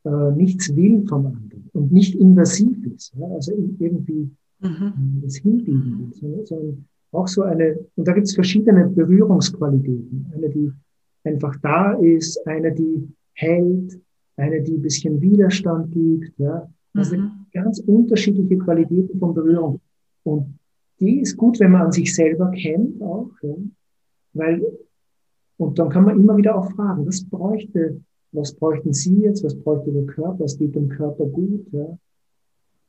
[0.05, 5.21] äh, nichts will vom anderen und nicht invasiv ist, ja, also irgendwie mhm.
[5.23, 10.31] das hinbiegen will, sondern, sondern auch so eine, und da gibt es verschiedene Berührungsqualitäten.
[10.35, 10.73] Eine, die
[11.25, 13.99] einfach da ist, eine, die hält,
[14.37, 16.39] eine, die ein bisschen Widerstand gibt.
[16.39, 16.69] Ja.
[16.95, 17.31] Also mhm.
[17.53, 19.81] ganz unterschiedliche Qualitäten von Berührung.
[20.25, 20.58] Und
[21.01, 23.55] die ist gut, wenn man an sich selber kennt auch, ja.
[24.33, 24.63] weil,
[25.57, 28.01] und dann kann man immer wieder auch fragen, was bräuchte
[28.33, 31.67] was bräuchten Sie jetzt, was bräuchte der Körper, was geht dem Körper gut.
[31.73, 31.99] Ja?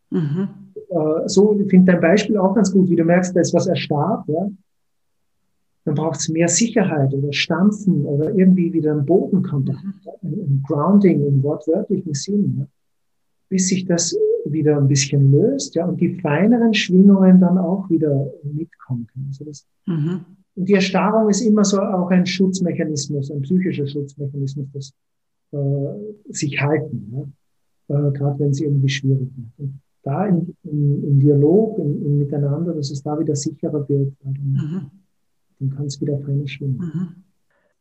[0.09, 0.49] Mhm.
[0.89, 3.67] Äh, so, ich finde dein Beispiel auch ganz gut, wie du merkst, da ist was
[3.67, 4.49] erstarrt, ja?
[5.85, 9.93] dann braucht es mehr Sicherheit oder Stampfen oder irgendwie wieder ein Bodenkontakt, mhm.
[10.21, 12.67] ein, ein, Grounding im wortwörtlichen Sinn, ja?
[13.47, 14.15] bis sich das
[14.51, 15.85] wieder ein bisschen löst ja?
[15.85, 19.27] und die feineren Schwingungen dann auch wieder mitkommen können.
[19.29, 20.21] Also das, mhm.
[20.55, 24.93] Und die Erstarrung ist immer so auch ein Schutzmechanismus, ein psychischer Schutzmechanismus, das
[25.51, 27.31] äh, sich halten, ne?
[27.87, 29.49] äh, gerade wenn es irgendwie schwierig wird.
[29.57, 34.91] Und da im, im, Dialog, im, Miteinander, dass es da wieder sicherer wird, dann, mhm.
[35.59, 36.77] dann kann es wieder feiner schwimmen.
[36.77, 37.23] Mhm.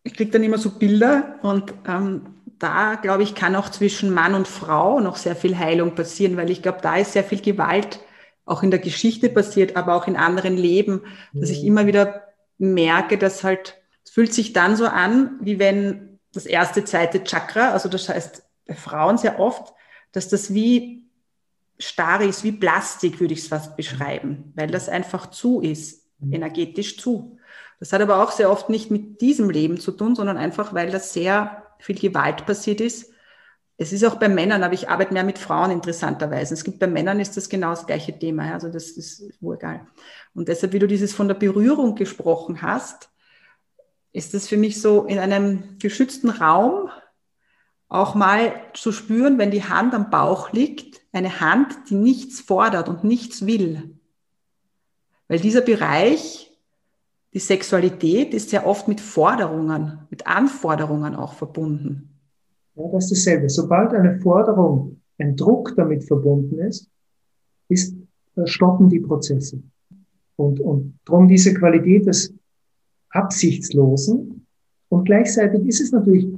[0.08, 2.22] Ich kriege dann immer so Bilder und ähm,
[2.58, 6.50] da, glaube ich, kann auch zwischen Mann und Frau noch sehr viel Heilung passieren, weil
[6.50, 8.00] ich glaube, da ist sehr viel Gewalt
[8.46, 11.02] auch in der Geschichte passiert, aber auch in anderen Leben,
[11.34, 12.22] dass ich immer wieder
[12.56, 17.72] merke, dass halt, es fühlt sich dann so an, wie wenn das erste, zweite Chakra,
[17.72, 19.74] also das heißt bei Frauen sehr oft,
[20.12, 21.04] dass das wie
[21.78, 26.32] starr ist, wie Plastik, würde ich es fast beschreiben, weil das einfach zu ist, mhm.
[26.32, 27.37] energetisch zu.
[27.80, 30.90] Das hat aber auch sehr oft nicht mit diesem Leben zu tun, sondern einfach, weil
[30.90, 33.12] das sehr viel Gewalt passiert ist.
[33.76, 36.52] Es ist auch bei Männern, aber ich arbeite mehr mit Frauen interessanterweise.
[36.54, 39.86] Es gibt bei Männern ist das genau das gleiche Thema, also das ist wohl egal.
[40.34, 43.08] Und deshalb, wie du dieses von der Berührung gesprochen hast,
[44.12, 46.90] ist es für mich so in einem geschützten Raum
[47.88, 52.88] auch mal zu spüren, wenn die Hand am Bauch liegt, eine Hand, die nichts fordert
[52.88, 53.98] und nichts will.
[55.28, 56.47] Weil dieser Bereich,
[57.34, 62.08] die Sexualität, ist ja oft mit Forderungen, mit Anforderungen auch verbunden.
[62.74, 63.48] Ja, das ist dasselbe.
[63.48, 66.88] Sobald eine Forderung, ein Druck damit verbunden ist,
[67.68, 67.94] ist
[68.36, 69.62] äh, stoppen die Prozesse.
[70.36, 72.32] Und, und darum diese Qualität des
[73.10, 74.46] absichtslosen.
[74.88, 76.28] Und gleichzeitig ist es natürlich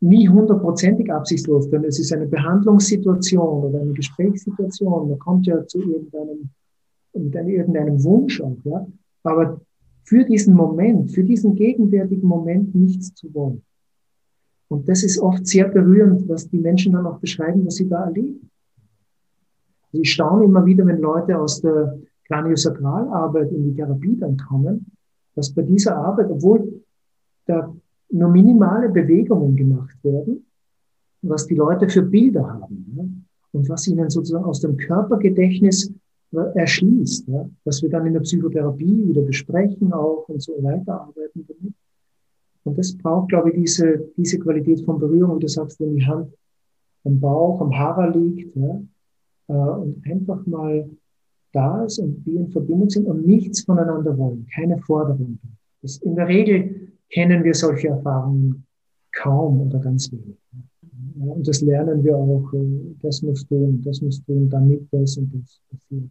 [0.00, 5.08] nie hundertprozentig absichtslos, denn es ist eine Behandlungssituation oder eine Gesprächssituation.
[5.08, 6.50] Man kommt ja zu irgendeinem,
[7.14, 8.86] mit einem, irgendeinem Wunsch auch, ja.
[9.24, 9.60] Aber
[10.08, 13.62] für diesen Moment, für diesen gegenwärtigen Moment nichts zu wollen.
[14.68, 18.04] Und das ist oft sehr berührend, was die Menschen dann auch beschreiben, was sie da
[18.04, 18.50] erleben.
[19.92, 24.86] Also ich staune immer wieder, wenn Leute aus der Kraniosakralarbeit in die Therapie dann kommen,
[25.34, 26.82] dass bei dieser Arbeit, obwohl
[27.44, 27.74] da
[28.10, 30.46] nur minimale Bewegungen gemacht werden,
[31.20, 33.04] was die Leute für Bilder haben ja,
[33.52, 35.92] und was ihnen sozusagen aus dem Körpergedächtnis
[36.32, 41.74] erschließt, ja, was wir dann in der Psychotherapie wieder besprechen auch und so weiterarbeiten damit.
[42.64, 46.04] Und das braucht, glaube ich, diese, diese Qualität von Berührung, wie du sagst, wenn die
[46.04, 46.32] Hand
[47.04, 48.82] am Bauch, am Haare liegt, ja,
[49.48, 50.88] äh, und einfach mal
[51.52, 55.38] da ist und wir in Verbindung sind und nichts voneinander wollen, keine Forderung.
[55.80, 58.66] Das, in der Regel kennen wir solche Erfahrungen
[59.12, 60.36] kaum oder ganz wenig.
[60.52, 60.58] Ja,
[61.20, 64.86] und das lernen wir auch, äh, das musst du und das musst du und damit
[64.90, 66.10] das und das passiert.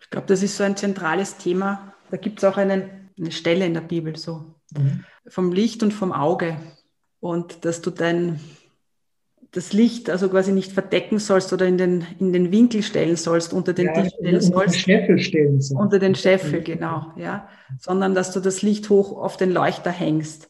[0.00, 1.92] Ich glaube, das ist so ein zentrales Thema.
[2.10, 2.82] Da gibt es auch einen,
[3.18, 4.44] eine Stelle in der Bibel so
[4.76, 5.04] mhm.
[5.28, 6.56] vom Licht und vom Auge.
[7.20, 8.40] Und dass du dein,
[9.52, 13.52] das Licht also quasi nicht verdecken sollst oder in den, in den Winkel stellen sollst,
[13.52, 14.54] unter den ja, Tisch stellen sollst.
[14.54, 15.80] Unter den Scheffel stellen sollst.
[15.80, 17.48] Unter den Scheffel, genau, ja.
[17.78, 20.48] Sondern dass du das Licht hoch auf den Leuchter hängst.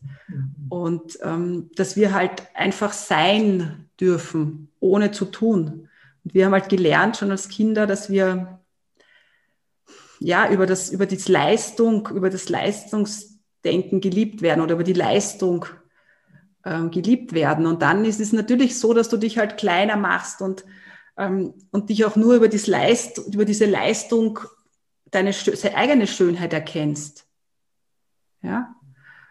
[0.71, 5.89] Und ähm, dass wir halt einfach sein dürfen, ohne zu tun.
[6.25, 8.61] Und wir haben halt gelernt schon als Kinder, dass wir
[10.21, 15.66] ja über das, über die Leistung, über das Leistungsdenken geliebt werden oder über die Leistung
[16.64, 17.66] ähm, geliebt werden.
[17.66, 20.64] Und dann ist es natürlich so, dass du dich halt kleiner machst und,
[21.16, 24.39] ähm, und dich auch nur über, dies Leist, über diese Leistung
[25.11, 25.33] deine
[25.75, 27.27] eigene Schönheit erkennst.
[28.43, 28.75] Ja?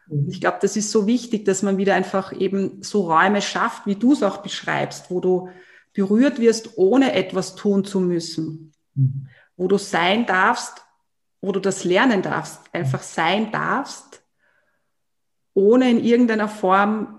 [0.09, 0.29] Mhm.
[0.29, 3.95] Ich glaube, das ist so wichtig, dass man wieder einfach eben so Räume schafft, wie
[3.95, 5.49] du es auch beschreibst, wo du
[5.93, 8.73] berührt wirst, ohne etwas tun zu müssen.
[8.95, 9.27] Mhm.
[9.57, 10.83] Wo du sein darfst,
[11.41, 14.21] wo du das lernen darfst, einfach sein darfst,
[15.53, 17.15] ohne in irgendeiner Form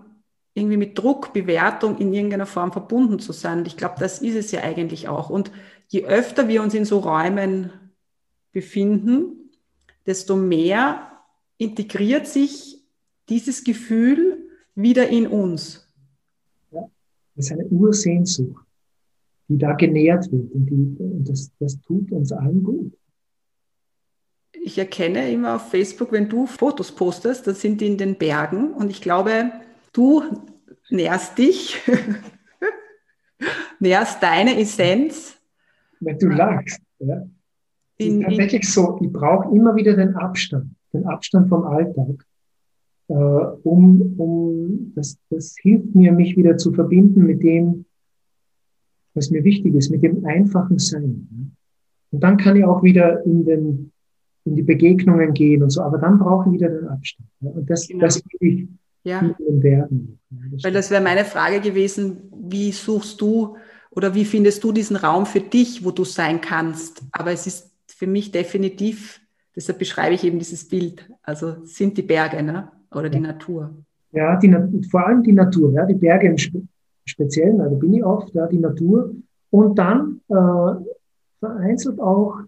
[0.54, 3.58] irgendwie mit Druck, Bewertung in irgendeiner Form verbunden zu sein.
[3.58, 5.30] Und ich glaube, das ist es ja eigentlich auch.
[5.30, 5.50] Und
[5.88, 7.72] je öfter wir uns in so Räumen
[8.52, 9.50] befinden,
[10.06, 11.10] desto mehr
[11.56, 12.69] integriert sich
[13.30, 15.88] dieses Gefühl wieder in uns.
[16.70, 16.90] Ja,
[17.34, 18.64] das ist eine Ursehnsucht,
[19.48, 20.52] die da genährt wird.
[20.52, 22.92] Und, die, und das, das tut uns allen gut.
[24.52, 28.74] Ich erkenne immer auf Facebook, wenn du Fotos postest, das sind die in den Bergen.
[28.74, 29.52] Und ich glaube,
[29.92, 30.22] Du
[30.88, 31.80] nährst dich,
[33.80, 35.36] nährst deine Essenz.
[35.98, 37.26] Wenn du lachst, ja.
[37.96, 42.24] In, tatsächlich so, ich brauche immer wieder den Abstand, den Abstand vom Alltag,
[43.10, 47.84] äh, um, um das, das hilft mir, mich wieder zu verbinden mit dem,
[49.14, 51.56] was mir wichtig ist, mit dem einfachen Sein.
[52.12, 53.92] Und dann kann ich auch wieder in, den,
[54.44, 57.28] in die Begegnungen gehen und so, aber dann brauche ich wieder den Abstand.
[57.40, 58.04] Und das, genau.
[58.04, 58.68] das ich
[59.02, 59.34] ja.
[59.38, 60.20] werden.
[60.62, 63.56] Weil das wäre meine Frage gewesen, wie suchst du
[63.90, 67.02] oder wie findest du diesen Raum für dich, wo du sein kannst?
[67.10, 69.20] Aber es ist für mich definitiv,
[69.56, 72.70] deshalb beschreibe ich eben dieses Bild, also sind die Berge ne?
[72.94, 73.74] Oder die Natur.
[74.12, 74.52] Ja, die,
[74.90, 76.62] vor allem die Natur, ja, die Berge im Spe
[77.06, 79.12] Speziellen, da bin ich oft, ja, die Natur.
[79.50, 80.84] Und dann äh,
[81.40, 82.38] vereinzelt auch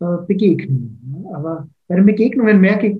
[0.00, 1.24] äh, Begegnungen.
[1.24, 1.36] Ja.
[1.36, 2.98] Aber bei den Begegnungen merke ich,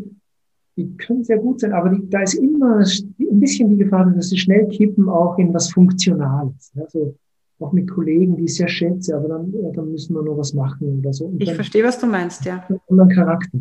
[0.76, 4.28] die können sehr gut sein, aber die, da ist immer ein bisschen die Gefahr, dass
[4.28, 6.72] sie schnell kippen auch in was Funktionales.
[6.76, 7.16] Also
[7.59, 10.55] auch mit Kollegen, die ich sehr schätze, aber dann, ja, dann müssen wir noch was
[10.55, 11.26] machen oder so.
[11.26, 12.64] Und ich verstehe, was du meinst, ja.
[12.87, 13.59] Und dann Charakter.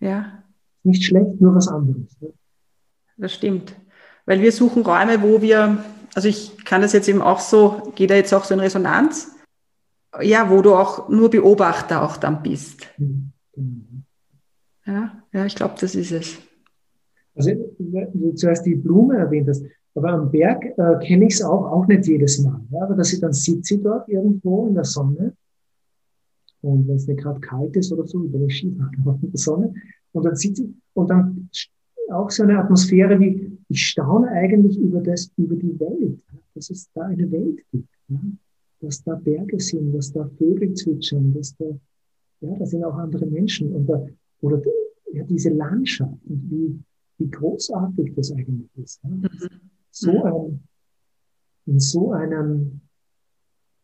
[0.00, 0.43] Ja.
[0.84, 2.16] Nicht schlecht, nur was anderes.
[2.20, 2.28] Ja.
[3.16, 3.74] Das stimmt.
[4.26, 8.10] Weil wir suchen Räume, wo wir, also ich kann das jetzt eben auch so, geht
[8.10, 9.34] da jetzt auch so in Resonanz,
[10.20, 12.86] ja, wo du auch nur Beobachter auch dann bist.
[12.98, 13.32] Mhm.
[14.86, 16.38] Ja, ja, ich glaube, das ist es.
[17.34, 19.64] Also du zuerst die Blume erwähnt hast,
[19.94, 22.60] aber am Berg äh, kenne ich es auch, auch nicht jedes Mal.
[22.70, 25.34] Ja, aber dass ich dann sitze dort irgendwo in der Sonne
[26.62, 29.74] und wenn es nicht gerade kalt ist oder so, über die Skifahren in der Sonne
[30.14, 31.50] und dann sitze ich und dann
[32.10, 36.20] auch so eine Atmosphäre wie, ich staune eigentlich über das, über die Welt,
[36.54, 37.88] dass es da eine Welt gibt,
[38.80, 41.64] dass da Berge sind, dass da Vögel zwitschern, dass da,
[42.40, 44.06] ja, da sind auch andere Menschen und da,
[44.40, 44.62] oder
[45.12, 46.78] ja, diese Landschaft und wie,
[47.18, 49.02] wie großartig das eigentlich ist.
[49.04, 49.28] Mhm.
[49.90, 50.60] So ein,
[51.66, 52.80] in so einem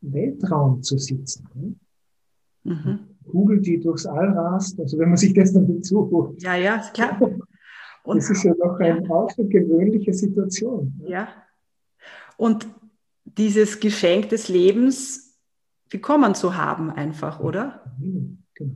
[0.02, 1.78] Weltraum zu sitzen.
[2.64, 3.09] Mhm.
[3.30, 6.42] Kugel, die durchs All rast, also wenn man sich das dann dazu holt.
[6.42, 7.18] Ja, ja, klar.
[8.02, 9.10] Und, das ist ja doch eine ja.
[9.10, 10.98] außergewöhnliche Situation.
[11.04, 11.28] Ja.
[12.38, 12.66] Und
[13.24, 15.38] dieses Geschenk des Lebens
[15.90, 17.84] bekommen zu haben, einfach, oder?
[18.54, 18.70] Genau.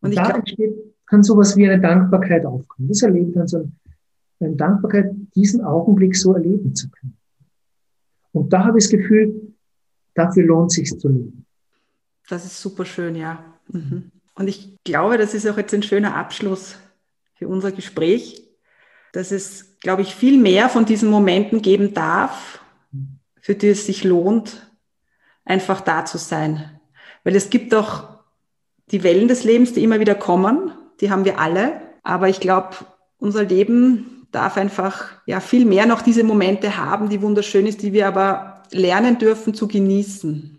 [0.00, 0.74] Und, Und da entsteht,
[1.06, 2.88] kann sowas wie eine Dankbarkeit aufkommen.
[2.88, 3.78] Das erlebt dann so ein,
[4.40, 7.16] in Dankbarkeit, diesen Augenblick so erleben zu können.
[8.32, 9.54] Und da habe ich das Gefühl,
[10.14, 11.46] dafür lohnt es sich zu leben.
[12.28, 13.51] Das ist super schön, ja.
[13.72, 14.10] Mhm.
[14.34, 16.76] Und ich glaube, das ist auch jetzt ein schöner Abschluss
[17.34, 18.48] für unser Gespräch,
[19.12, 22.60] dass es, glaube ich, viel mehr von diesen Momenten geben darf,
[23.40, 24.70] für die es sich lohnt,
[25.44, 26.80] einfach da zu sein.
[27.24, 28.08] Weil es gibt auch
[28.90, 31.80] die Wellen des Lebens, die immer wieder kommen, die haben wir alle.
[32.02, 32.76] Aber ich glaube,
[33.18, 37.92] unser Leben darf einfach ja viel mehr noch diese Momente haben, die wunderschön ist, die
[37.92, 40.58] wir aber lernen dürfen zu genießen.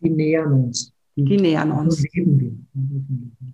[0.00, 0.92] Die nähern uns.
[1.24, 1.96] Die, die nähern uns.
[1.96, 3.50] Davon leben wir.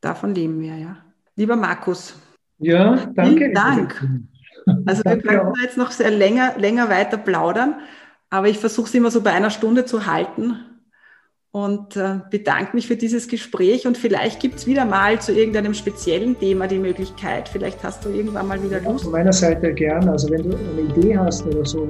[0.00, 0.96] Davon leben wir, ja.
[1.36, 2.14] Lieber Markus.
[2.58, 3.36] Ja, danke.
[3.36, 4.08] Vielen Dank.
[4.86, 7.74] Also wir könnten jetzt noch sehr länger, länger weiter plaudern,
[8.30, 10.56] aber ich versuche es immer so bei einer Stunde zu halten
[11.50, 15.74] und äh, bedanke mich für dieses Gespräch und vielleicht gibt es wieder mal zu irgendeinem
[15.74, 17.48] speziellen Thema die Möglichkeit.
[17.48, 19.04] Vielleicht hast du irgendwann mal wieder Lust.
[19.04, 21.86] Von meiner Seite gern, also wenn du eine Idee hast oder so.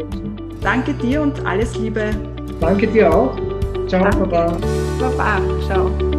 [0.61, 2.11] Danke dir und alles Liebe.
[2.61, 3.54] Danke dir auch.
[3.89, 4.47] 招呼吧，
[5.17, 6.14] 爸 apa.